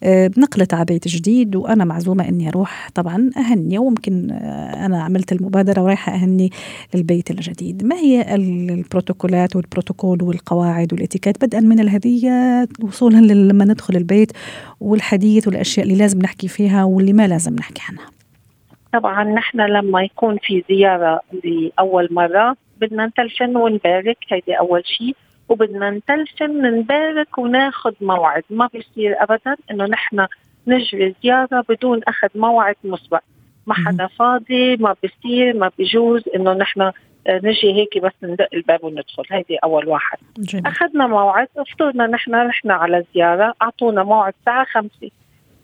آه، 0.03 0.31
نقلت 0.37 0.75
بيت 0.75 1.07
جديد 1.07 1.55
وأنا 1.55 1.85
معزومة 1.85 2.27
إني 2.29 2.47
أروح 2.49 2.89
طبعا 2.95 3.29
أهني 3.37 3.77
وممكن 3.77 4.31
آه، 4.31 4.85
أنا 4.85 5.03
عملت 5.03 5.31
المبادرة 5.31 5.81
ورايحة 5.81 6.13
أهني 6.13 6.51
البيت 6.95 7.31
الجديد. 7.31 7.83
ما 7.83 7.95
هي 7.95 8.35
ال- 8.35 8.69
البروتوكولات 8.71 9.55
والبروتوكول 9.55 10.23
والقواعد 10.23 10.93
والاتيكيت؟ 10.93 11.45
بدءا 11.45 11.59
من 11.59 11.79
الهدية 11.79 12.67
وصولا 12.81 13.17
لما 13.17 13.65
ندخل 13.65 13.95
البيت 13.95 14.31
والحديث 14.79 15.47
والأشياء 15.47 15.85
اللي 15.85 15.97
لازم 15.97 16.19
نحكي 16.19 16.47
فيها 16.47 16.83
واللي 16.83 17.13
ما 17.13 17.27
لازم 17.27 17.55
نحكي 17.55 17.81
عنها. 17.89 18.06
طبعا 18.93 19.23
نحن 19.23 19.61
لما 19.61 20.03
يكون 20.03 20.37
في 20.37 20.63
زيارة 20.69 21.21
لأول 21.43 22.07
مرة 22.11 22.55
بدنا 22.77 23.05
نتلشن 23.05 23.57
ونبارك 23.57 24.17
هيدي 24.29 24.53
أول 24.59 24.85
شيء 24.85 25.15
وبدنا 25.49 25.89
نتلشن 25.89 26.61
نبارك 26.61 27.37
وناخذ 27.37 27.93
موعد. 28.01 28.43
ما 28.49 28.69
بيصير 28.73 29.23
أبدا 29.23 29.55
إنه 29.71 29.85
نحن 29.85 30.27
نجري 30.67 31.15
زيارة 31.23 31.65
بدون 31.69 32.01
أخذ 32.07 32.27
موعد 32.35 32.75
مسبق. 32.83 33.21
ما 33.67 33.73
حدا 33.73 34.07
فاضي 34.07 34.75
ما 34.75 34.95
بيصير 35.03 35.57
ما 35.57 35.71
بيجوز 35.77 36.23
إنه 36.35 36.53
نحن 36.53 36.81
آه، 36.81 37.41
نجي 37.43 37.73
هيك 37.73 37.97
بس 37.97 38.11
ندق 38.23 38.47
الباب 38.53 38.83
وندخل. 38.83 39.23
هيدي 39.31 39.57
أول 39.63 39.87
واحد. 39.87 40.17
جميل. 40.37 40.67
أخذنا 40.67 41.07
موعد 41.07 41.47
افترضنا 41.57 42.07
نحن 42.07 42.35
رحنا 42.35 42.73
على 42.73 43.05
زيارة 43.13 43.53
أعطونا 43.61 44.03
موعد 44.03 44.33
الساعة 44.39 44.65
خمسة. 44.65 45.11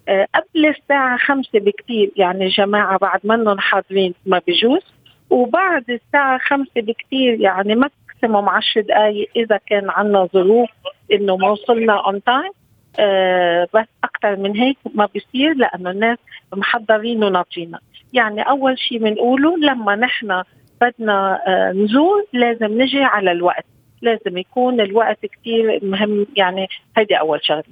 قبل 0.10 0.66
الساعة 0.66 1.18
خمسة 1.18 1.60
بكتير 1.60 2.12
يعني 2.16 2.48
جماعة 2.48 2.98
بعد 2.98 3.20
منهم 3.24 3.60
حاضرين 3.60 4.14
ما 4.26 4.42
بجوز 4.48 4.82
وبعد 5.30 5.90
الساعة 5.90 6.38
خمسة 6.38 6.82
بكتير 6.82 7.42
يعني 7.42 7.76
maximum 7.76 8.50
عشر 8.50 8.82
دقايق 8.82 9.30
إذا 9.36 9.60
كان 9.68 9.90
عنا 9.90 10.26
ظروف 10.34 10.70
إنه 11.12 11.38
ما 11.38 11.50
وصلنا 11.50 12.06
on 12.06 12.24
time 12.24 12.52
آه 13.00 13.68
بس 13.74 13.88
أكثر 14.04 14.36
من 14.36 14.58
هيك 14.58 14.78
ما 14.96 15.08
بيصير 15.14 15.54
لأنه 15.54 15.92
الناس 15.92 16.18
محضرين 16.54 17.24
وناطرين. 17.24 17.78
يعني 18.14 18.42
أول 18.42 18.80
شيء 18.80 18.98
بنقوله 18.98 19.58
لما 19.58 19.96
نحن 19.96 20.44
بدنا 20.82 21.40
آه 21.48 21.72
نزور 21.72 22.26
لازم 22.34 22.82
نجي 22.82 23.04
على 23.04 23.32
الوقت. 23.32 23.66
لازم 24.02 24.38
يكون 24.38 24.82
الوقت 24.82 25.26
كتير 25.26 25.80
مهم 25.84 26.28
يعني 26.38 26.68
هيدي 26.98 27.16
أول 27.20 27.40
شغلة. 27.44 27.64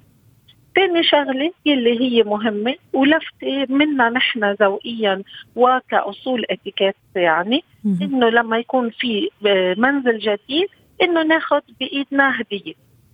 ثاني 0.75 1.03
شغلة 1.03 1.51
يلي 1.65 2.01
هي 2.01 2.23
مهمة 2.23 2.75
ولفتة 2.93 3.65
منا 3.69 4.09
نحن 4.09 4.51
ذوقيا 4.61 5.23
وكأصول 5.55 6.45
إتيكيت 6.49 6.95
يعني 7.15 7.63
إنه 8.01 8.29
لما 8.29 8.57
يكون 8.57 8.89
في 8.89 9.29
آه، 9.47 9.75
منزل 9.77 10.17
جديد 10.17 10.67
إنه 11.01 11.23
ناخذ 11.23 11.61
بإيدنا 11.79 12.41
هدية. 12.41 12.73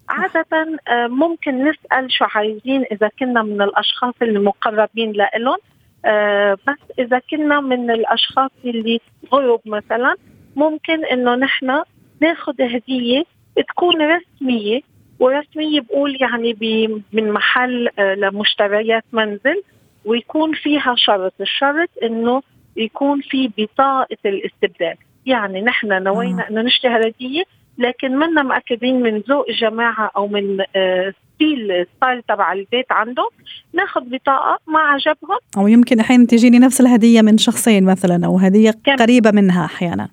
عادة 0.09 0.79
آه، 0.87 1.07
ممكن 1.07 1.63
نسأل 1.69 2.11
شو 2.11 2.25
عايزين 2.25 2.83
إذا 2.91 3.09
كنا 3.19 3.43
من 3.43 3.61
الأشخاص 3.61 4.13
المقربين 4.21 5.11
لإلهم 5.11 5.57
آه، 6.05 6.57
بس 6.67 6.99
إذا 6.99 7.21
كنا 7.29 7.59
من 7.59 7.91
الأشخاص 7.91 8.51
اللي 8.65 8.99
غرب 9.33 9.61
مثلا 9.65 10.15
ممكن 10.55 11.05
إنه 11.05 11.35
نحن 11.35 11.83
ناخذ 12.21 12.61
هدية 12.61 13.23
تكون 13.67 13.95
رسمية 14.01 14.81
ورسمية 15.19 15.81
بقول 15.81 16.17
يعني 16.21 16.57
من 17.13 17.31
محل 17.31 17.89
آه، 17.99 18.15
لمشتريات 18.15 19.03
منزل 19.13 19.63
ويكون 20.05 20.53
فيها 20.53 20.95
شرط. 20.97 21.33
الشرط 21.41 21.89
إنه 22.03 22.41
يكون 22.75 23.21
في 23.21 23.51
بطاقة 23.57 24.17
الاستبدال. 24.25 24.95
يعني 25.25 25.61
نحن 25.61 26.03
نوينا 26.03 26.49
إنه 26.49 26.61
نشتري 26.61 27.09
هدية 27.09 27.43
لكن 27.77 28.17
منا 28.17 28.43
مأكدين 28.43 29.01
من 29.01 29.17
ذوق 29.17 29.45
الجماعة 29.49 30.11
أو 30.15 30.27
من 30.27 30.57
آه، 30.75 31.13
style 31.35 31.85
style 31.97 32.21
تبع 32.21 32.53
البيت 32.53 32.91
عندهم. 32.91 33.29
ناخذ 33.73 34.01
بطاقة 34.01 34.59
ما 34.67 34.79
عجبهم. 34.79 35.39
أو 35.57 35.67
يمكن 35.67 35.99
أحيانا 35.99 36.25
تجيني 36.25 36.59
نفس 36.59 36.81
الهدية 36.81 37.21
من 37.21 37.37
شخصين 37.37 37.83
مثلا 37.85 38.25
أو 38.25 38.37
هدية 38.37 38.71
قريبة 38.99 39.31
منها 39.31 39.65
أحيانا. 39.65 40.09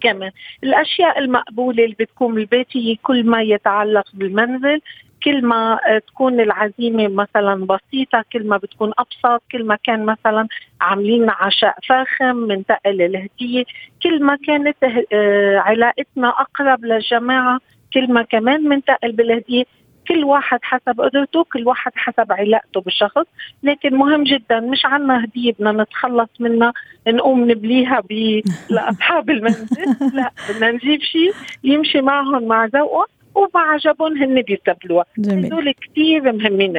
كمان. 0.00 0.30
الأشياء 0.64 1.18
المقبولة 1.18 1.84
اللي 1.84 1.96
بتكون 2.00 2.34
بالبيت 2.34 2.66
هي 2.72 2.96
كل 2.96 3.26
ما 3.26 3.42
يتعلق 3.42 4.04
بالمنزل 4.14 4.80
كل 5.24 5.44
ما 5.44 5.78
تكون 6.06 6.40
العزيمة 6.40 7.08
مثلا 7.08 7.66
بسيطة 7.66 8.24
كل 8.32 8.46
ما 8.46 8.56
بتكون 8.56 8.92
أبسط 8.98 9.42
كل 9.52 9.64
ما 9.64 9.78
كان 9.84 10.06
مثلا 10.06 10.48
عاملين 10.80 11.30
عشاء 11.30 11.74
فاخم 11.88 12.36
منتقل 12.36 13.02
الهدية 13.02 13.64
كل 14.02 14.22
ما 14.22 14.36
كانت 14.46 14.76
آه، 15.12 15.58
علاقتنا 15.58 16.28
أقرب 16.28 16.84
للجماعة 16.84 17.60
كل 17.94 18.12
ما 18.12 18.22
كمان 18.22 18.68
منتقل 18.68 19.12
بالهدية. 19.12 19.64
كل 20.10 20.24
واحد 20.24 20.58
حسب 20.62 21.00
قدرته 21.00 21.44
كل 21.44 21.66
واحد 21.66 21.92
حسب 21.94 22.32
علاقته 22.32 22.80
بالشخص. 22.80 23.26
لكن 23.62 23.94
مهم 23.94 24.24
جدا 24.24 24.60
مش 24.60 24.86
عنا 24.86 25.24
هدية 25.24 25.52
بدنا 25.52 25.72
نتخلص 25.72 26.30
منها 26.40 26.72
نقوم 27.08 27.50
نبليها 27.50 28.02
لأصحاب 28.70 29.30
المنزل. 29.30 29.96
لا 30.16 30.30
بدنا 30.48 30.70
نجيب 30.70 31.00
شيء 31.00 31.32
يمشي 31.64 32.00
معهم 32.00 32.44
مع 32.44 32.64
ذوقهم 32.64 33.06
وما 33.34 33.60
عجبهم 33.60 34.22
هن 34.22 34.42
بيستبدلوها. 34.42 35.04
هذول 35.18 35.72
كثير 35.72 36.32
مهمين 36.32 36.72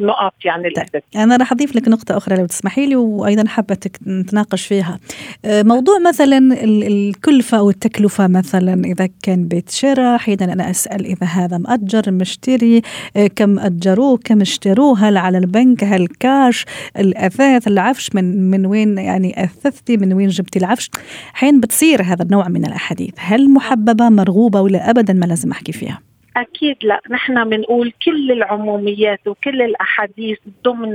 النقاط 0.00 0.34
يعني 0.44 0.70
طيب. 0.70 1.02
أنا 1.16 1.36
راح 1.36 1.52
أضيف 1.52 1.76
لك 1.76 1.88
نقطة 1.88 2.16
أخرى 2.16 2.36
لو 2.36 2.46
تسمحي 2.46 2.86
لي 2.86 2.96
وأيضا 2.96 3.48
حابة 3.48 3.78
نتناقش 4.06 4.66
فيها. 4.66 4.98
آه، 5.44 5.62
موضوع 5.62 5.98
مثلا 5.98 6.64
الكلفة 6.64 7.58
أو 7.58 7.70
التكلفة 7.70 8.26
مثلا 8.26 8.84
إذا 8.84 9.08
كان 9.22 9.48
بيت 9.48 9.70
شراء 9.70 10.16
أحيانا 10.16 10.52
أنا 10.52 10.70
أسأل 10.70 11.06
إذا 11.06 11.26
هذا 11.26 11.58
مأجر 11.58 12.12
مشتري 12.12 12.82
آه، 13.16 13.26
كم 13.26 13.58
أجروه 13.58 14.18
كم 14.24 14.40
اشتروه 14.40 15.08
هل 15.08 15.16
على 15.16 15.38
البنك 15.38 15.84
هل 15.84 16.06
كاش 16.06 16.64
الأثاث 16.98 17.68
العفش 17.68 18.14
من 18.14 18.50
من 18.50 18.66
وين 18.66 18.98
يعني 18.98 19.44
أثثتي 19.44 19.96
من 19.96 20.12
وين 20.12 20.28
جبتي 20.28 20.58
العفش؟ 20.58 20.90
أحيانا 21.34 21.60
بتصير 21.60 22.02
هذا 22.02 22.22
النوع 22.22 22.48
من 22.48 22.66
الأحاديث 22.66 23.14
هل 23.18 23.50
محببة 23.50 24.08
مرغوبة 24.08 24.60
ولا 24.60 24.90
ابدا 24.90 25.12
ما 25.12 25.26
لازم 25.26 25.50
أحكي؟ 25.50 25.63
فيها. 25.72 26.00
أكيد 26.36 26.76
لا. 26.82 27.00
نحن 27.10 27.48
بنقول 27.48 27.92
كل 28.04 28.32
العموميات 28.32 29.28
وكل 29.28 29.62
الأحاديث 29.62 30.38
ضمن 30.64 30.92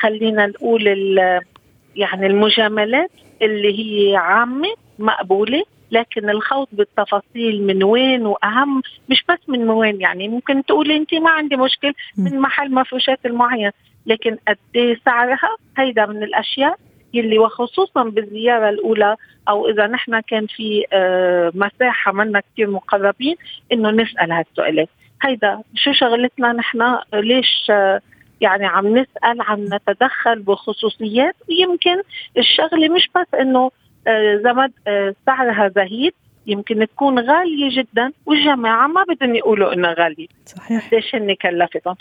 خلينا 0.00 0.46
نقول 0.46 0.86
يعني 1.96 2.26
المجاملات 2.26 3.10
اللي 3.42 3.78
هي 3.78 4.16
عامة 4.16 4.68
مقبولة 4.98 5.64
لكن 5.90 6.30
الخوض 6.30 6.66
بالتفاصيل 6.72 7.62
من 7.62 7.84
وين 7.84 8.26
وأهم 8.26 8.82
مش 9.10 9.24
بس 9.28 9.48
من 9.48 9.70
وين 9.70 10.00
يعني 10.00 10.28
ممكن 10.28 10.64
تقولي 10.64 10.96
أنت 10.96 11.14
ما 11.14 11.30
عندي 11.30 11.56
مشكل 11.56 11.94
من 12.18 12.38
محل 12.40 12.70
مفروشات 12.74 13.26
المعين 13.26 13.70
لكن 14.06 14.36
قد 14.48 14.58
إيه 14.76 15.00
سعرها؟ 15.04 15.56
هيدا 15.78 16.06
من 16.06 16.22
الأشياء 16.22 16.78
يلي 17.14 17.38
وخصوصا 17.38 18.02
بالزيارة 18.02 18.68
الأولى 18.68 19.16
أو 19.48 19.68
إذا 19.68 19.86
نحن 19.86 20.20
كان 20.20 20.46
في 20.46 20.84
آه، 20.92 21.52
مساحة 21.54 22.12
منا 22.12 22.40
كثير 22.40 22.70
مقربين 22.70 23.36
إنه 23.72 23.90
نسأل 23.90 24.32
هالسؤالات 24.32 24.88
هيدا 25.22 25.62
شو 25.74 25.92
شغلتنا 25.92 26.52
نحن؟ 26.52 26.98
ليش 27.14 27.66
آه، 27.70 28.00
يعني 28.40 28.66
عم 28.66 28.98
نسأل 28.98 29.40
عم 29.40 29.64
نتدخل 29.64 30.42
بخصوصيات؟ 30.42 31.34
ويمكن 31.48 32.02
الشغلة 32.38 32.88
مش 32.88 33.08
بس 33.16 33.40
إنه 33.40 33.70
آه، 34.06 34.36
زمد 34.36 34.72
سعرها 35.26 35.68
زهيد 35.68 36.14
يمكن 36.46 36.86
تكون 36.86 37.18
غالية 37.18 37.82
جدا 37.82 38.12
والجماعة 38.26 38.86
ما 38.86 39.04
بدهم 39.08 39.34
يقولوا 39.34 39.72
إنها 39.72 39.94
غالية. 39.94 40.26
صحيح. 40.46 40.86
قديش 40.86 41.14
هن 41.14 41.34
كلفتهم؟ 41.34 41.96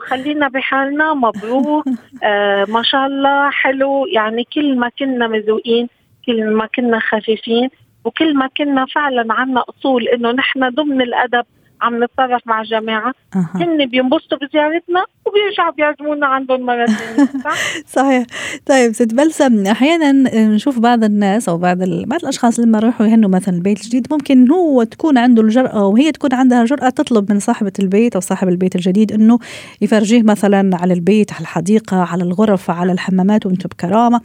خلينا 0.00 0.48
بحالنا 0.48 1.14
مبروك. 1.14 1.84
آه 2.24 2.64
ما 2.68 2.82
شاء 2.82 3.06
الله 3.06 3.50
حلو. 3.50 4.06
يعني 4.06 4.44
كل 4.54 4.78
ما 4.78 4.88
كنا 4.98 5.28
مذوقين 5.28 5.88
كل 6.26 6.44
ما 6.50 6.66
كنا 6.66 6.98
خفيفين 6.98 7.68
وكل 8.04 8.34
ما 8.34 8.48
كنا 8.56 8.86
فعلا 8.86 9.34
عنا 9.34 9.64
أصول 9.68 10.08
إنه 10.08 10.30
نحن 10.30 10.70
ضمن 10.70 11.02
الأدب. 11.02 11.44
عم 11.80 12.04
نتصرف 12.04 12.42
مع 12.46 12.60
الجماعه 12.60 13.12
أه. 13.36 13.48
هن 13.54 13.86
بينبسطوا 13.86 14.38
بزيارتنا 14.38 15.04
وبيرجعوا 15.26 15.72
بيعزمونا 15.72 16.26
عندهم 16.26 16.60
مرة 16.60 16.86
ثانية 16.86 17.28
صحيح 17.96 18.26
طيب 18.66 18.92
ست 18.92 19.14
بلسم 19.14 19.66
أحيانا 19.66 20.12
نشوف 20.48 20.78
بعض 20.78 21.04
الناس 21.04 21.48
أو 21.48 21.58
بعض 21.58 21.82
ال... 21.82 22.06
بعض 22.06 22.20
الأشخاص 22.22 22.60
لما 22.60 22.78
يروحوا 22.78 23.06
يهنوا 23.06 23.30
مثلا 23.30 23.54
البيت 23.54 23.80
الجديد 23.80 24.06
ممكن 24.10 24.50
هو 24.50 24.82
تكون 24.82 25.18
عنده 25.18 25.42
الجرأة 25.42 25.86
وهي 25.86 26.12
تكون 26.12 26.34
عندها 26.34 26.64
جرأة 26.64 26.88
تطلب 26.88 27.32
من 27.32 27.40
صاحبة 27.40 27.72
البيت 27.78 28.14
أو 28.14 28.20
صاحب 28.20 28.48
البيت 28.48 28.76
الجديد 28.76 29.12
إنه 29.12 29.38
يفرجيه 29.80 30.22
مثلا 30.22 30.70
على 30.74 30.94
البيت 30.94 31.32
على 31.32 31.40
الحديقة 31.40 31.96
على 31.96 32.24
الغرف 32.24 32.70
على 32.70 32.92
الحمامات 32.92 33.46
وأنتم 33.46 33.68
بكرامة 33.68 34.20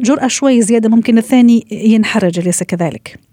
جرأة 0.00 0.26
شوي 0.26 0.62
زيادة 0.62 0.88
ممكن 0.88 1.18
الثاني 1.18 1.66
ينحرج 1.70 2.38
أليس 2.38 2.62
كذلك؟ 2.62 3.27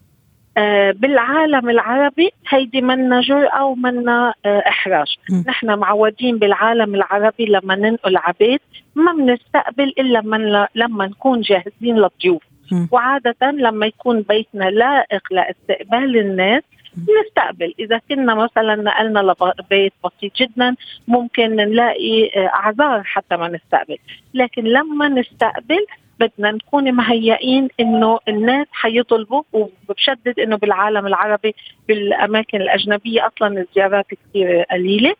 آه، 0.57 0.91
بالعالم 0.91 1.69
العربي 1.69 2.31
هيدي 2.49 2.81
منا 2.81 3.21
جرأة 3.21 3.65
ومنا 3.65 4.33
إحراج. 4.45 5.15
نحن 5.47 5.79
معودين 5.79 6.37
بالعالم 6.37 6.95
العربي 6.95 7.45
لما 7.45 7.75
ننقل 7.75 8.17
عبيد 8.17 8.59
ما 8.95 9.13
بنستقبل 9.13 9.93
إلا 9.99 10.21
من 10.21 10.65
لما 10.75 11.05
نكون 11.05 11.41
جاهزين 11.41 11.95
للضيوف. 11.95 12.43
وعادة 12.91 13.51
لما 13.51 13.85
يكون 13.85 14.21
بيتنا 14.21 14.63
لائق 14.63 15.21
لاستقبال 15.31 16.17
الناس 16.17 16.63
نستقبل. 16.97 17.73
إذا 17.79 18.01
كنا 18.09 18.35
مثلا 18.35 18.75
نقلنا 18.75 19.35
لبيت 19.59 19.93
بسيط 20.05 20.35
جدا 20.35 20.75
ممكن 21.07 21.55
نلاقي 21.55 22.31
آه، 22.35 22.47
أعذار 22.47 23.03
حتى 23.03 23.37
ما 23.37 23.47
نستقبل. 23.47 23.97
لكن 24.33 24.63
لما 24.63 25.07
نستقبل 25.07 25.85
بدنا 26.19 26.51
نكون 26.51 26.91
مهيئين 26.93 27.67
إنه 27.79 28.19
الناس 28.27 28.67
حيطلبوا 28.71 29.43
وبشدد 29.53 30.39
إنه 30.39 30.55
بالعالم 30.55 31.07
العربي 31.07 31.55
بالأماكن 31.87 32.61
الأجنبية 32.61 33.27
أصلا 33.27 33.61
الزيارات 33.61 34.05
كثير 34.07 34.61
قليلة. 34.71 35.15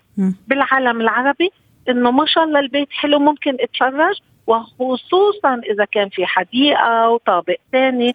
بالعالم 0.47 1.01
العربي 1.01 1.49
إنه 1.89 2.11
ما 2.11 2.25
شاء 2.25 2.43
الله 2.43 2.59
البيت 2.59 2.87
حلو 2.91 3.19
ممكن 3.19 3.57
أتفرج 3.59 4.19
وخصوصا 4.47 5.61
إذا 5.71 5.85
كان 5.85 6.09
في 6.09 6.25
حديقة 6.25 7.09
وطابق 7.09 7.55
ثاني 7.71 8.13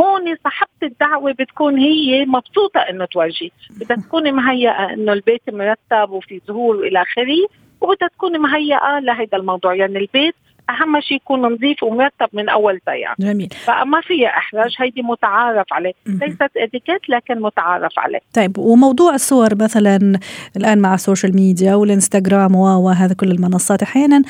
هون 0.00 0.36
صاحبة 0.44 0.68
الدعوة 0.82 1.32
بتكون 1.32 1.78
هي 1.78 2.24
مبسوطة 2.24 2.80
إنه 2.80 3.04
تورجي. 3.04 3.52
بدها 3.80 3.96
تكون 3.96 4.32
مهيئة 4.32 4.92
إنه 4.92 5.12
البيت 5.12 5.42
مرتب 5.48 6.10
وفي 6.10 6.40
زهور 6.48 6.76
وإلى 6.76 7.02
آخره 7.02 7.48
وبدها 7.80 8.08
تكون 8.08 8.38
مهيئة 8.38 8.98
لهذا 8.98 9.38
الموضوع. 9.38 9.74
يعني 9.74 9.98
البيت 9.98 10.34
أهم 10.70 11.00
شيء 11.00 11.16
يكون 11.16 11.42
نظيف 11.42 11.82
ومرتب 11.82 12.28
من 12.32 12.48
أول 12.48 12.80
بيع. 12.86 13.14
جميل. 13.20 13.48
فما 13.64 14.00
فيها 14.00 14.28
إحراج 14.28 14.74
هيدي 14.78 15.02
متعارف 15.02 15.66
عليه. 15.72 15.92
ليست 16.06 16.50
اتيكيت 16.56 17.08
لكن 17.08 17.40
متعارف 17.40 17.98
عليه. 17.98 18.20
طيب 18.34 18.58
وموضوع 18.58 19.14
الصور 19.14 19.54
مثلا 19.54 20.18
الآن 20.56 20.78
مع 20.78 20.94
ال 20.94 21.00
social 21.00 21.36
media 21.36 21.74
والإنستغرام 21.74 22.54
وهذا 22.56 23.14
كل 23.14 23.30
المنصات 23.30 23.82
أحيانا 23.82 24.22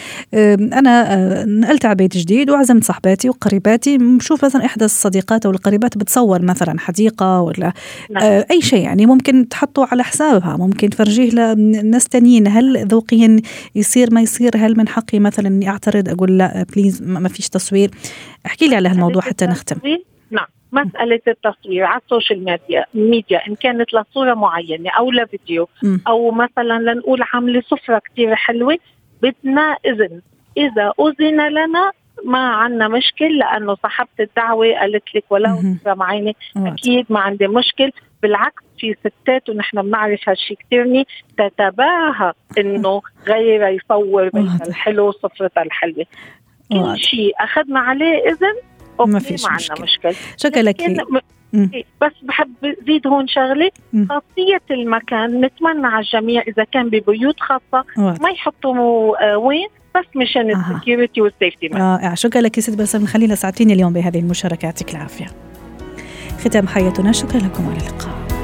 أنا 0.73 1.45
نقلت 1.45 1.87
على 1.87 1.95
بيت 1.95 2.17
جديد 2.17 2.51
وعزمت 2.51 2.85
صاحباتي 2.85 3.29
وقريباتي 3.29 3.99
بشوف 3.99 4.45
مثلا 4.45 4.65
إحدى 4.65 4.85
الصديقات 4.85 5.47
أو 5.47 5.53
القريبات 5.53 5.99
بتصور 5.99 6.43
مثلا 6.43 6.81
حديقة 6.81 7.41
ولا 7.41 7.73
نعم. 8.11 8.25
آه، 8.25 8.47
أي 8.51 8.61
شيء 8.61 8.85
يعني. 8.85 9.07
ممكن 9.07 9.49
تحطه 9.49 9.89
على 9.93 10.05
حسابها 10.05 10.57
ممكن 10.57 10.91
تفرجيه 10.91 11.55
لناس 11.55 12.09
تانيين 12.09 12.49
هل 12.49 12.87
ذوقيا 12.87 13.37
يصير 13.75 14.09
ما 14.15 14.21
يصير 14.21 14.51
هل 14.57 14.79
من 14.79 14.89
حقي 14.89 15.19
مثلا 15.19 15.49
إني 15.49 15.69
أعترض 15.69 16.09
أقول 16.09 16.28
لا 16.31 16.67
please 16.77 17.03
ما 17.03 17.29
فيش 17.29 17.49
تصوير. 17.49 17.91
احكي 18.47 18.69
لي 18.69 18.77
على 18.77 18.89
هالموضوع 18.89 19.23
حتى 19.23 19.47
نختم. 19.47 19.99
نعم 20.31 20.47
مسألة 20.73 21.21
التصوير 21.29 21.85
على 21.85 22.01
ال 22.05 22.10
social 22.10 22.45
media 22.45 22.85
media 22.95 23.49
إن 23.49 23.55
كانت 23.55 23.95
لصورة 23.95 24.35
معينة 24.35 24.91
أو 24.91 25.13
لفيديو. 25.13 25.69
أو 26.07 26.31
مثلا 26.31 26.79
لنقول 26.79 27.23
عاملة 27.33 27.63
سفرة 27.71 27.99
كتير 27.99 28.35
حلوة 28.35 28.79
بدنا 29.23 29.77
إذن. 29.87 30.21
إذا 30.57 30.93
أذن 31.01 31.49
لنا 31.49 31.93
ما 32.25 32.39
عندنا 32.39 32.89
مشكل 32.89 33.39
لأنه 33.39 33.75
صاحبة 33.83 34.09
الدعوة 34.21 34.75
قالت 34.81 35.15
لك 35.15 35.25
ولو 35.31 35.57
سفره 35.57 35.95
معينة 35.95 36.35
أكيد 36.57 37.07
ما 37.09 37.21
عندي 37.21 37.47
مشكل. 37.47 37.91
بالعكس 38.23 38.63
في 38.79 38.95
ستات 39.01 39.49
ونحن 39.49 39.83
بنعرف 39.83 40.29
هالشيء 40.29 40.57
كثير 40.67 41.05
تتباهى 41.39 42.33
إنه 42.59 43.03
غيرها 43.27 43.69
يصور 43.69 44.29
بيتها 44.29 44.67
الحلو 44.69 45.13
سفرتها 45.13 45.63
الحلوه 45.63 46.07
كل 46.73 46.99
شيء 46.99 47.33
أخذنا 47.39 47.81
عليه 47.81 48.17
إذن 48.29 48.55
ما 49.07 49.19
فيش 49.19 49.45
ما 49.45 49.51
عندنا 49.51 49.85
مشكل 49.85 50.15
شكرا 50.37 50.63
لك. 50.63 50.81
إيه، 51.55 51.85
بس 52.03 52.13
بحب 52.23 52.55
زيد 52.87 53.07
هون 53.07 53.29
شغلة. 53.29 53.71
خاصية 54.09 54.63
المكان 54.71 55.41
نتمنى 55.41 55.87
على 55.87 56.05
الجميع 56.05 56.43
إذا 56.43 56.65
كان 56.65 56.89
ببيوت 56.89 57.41
خاصة 57.41 57.85
ما 57.97 58.31
يحطوا 58.31 59.33
آه، 59.33 59.39
وين 59.39 59.69
بس 59.97 60.05
مشان 60.17 60.51
ال 60.51 60.58
security 60.58 61.21
وال 61.21 61.32
safety 61.32 61.67
رائع. 61.67 62.15
شكرا 62.15 62.41
لك 62.41 62.57
يا 62.57 62.63
ست 62.63 62.79
بلسم 62.79 63.07
خلينا 63.07 63.35
ساعتين 63.35 63.71
اليوم 63.71 63.93
بهذه 63.93 64.19
المشاركة. 64.19 64.67
يعطيك 64.67 64.91
العافية. 64.91 65.27
ختام 66.39 66.69
حياتنا. 66.69 67.13
شكرا 67.13 67.39
لكم 67.39 67.69
والى 67.69 67.79
اللقاء. 67.79 68.38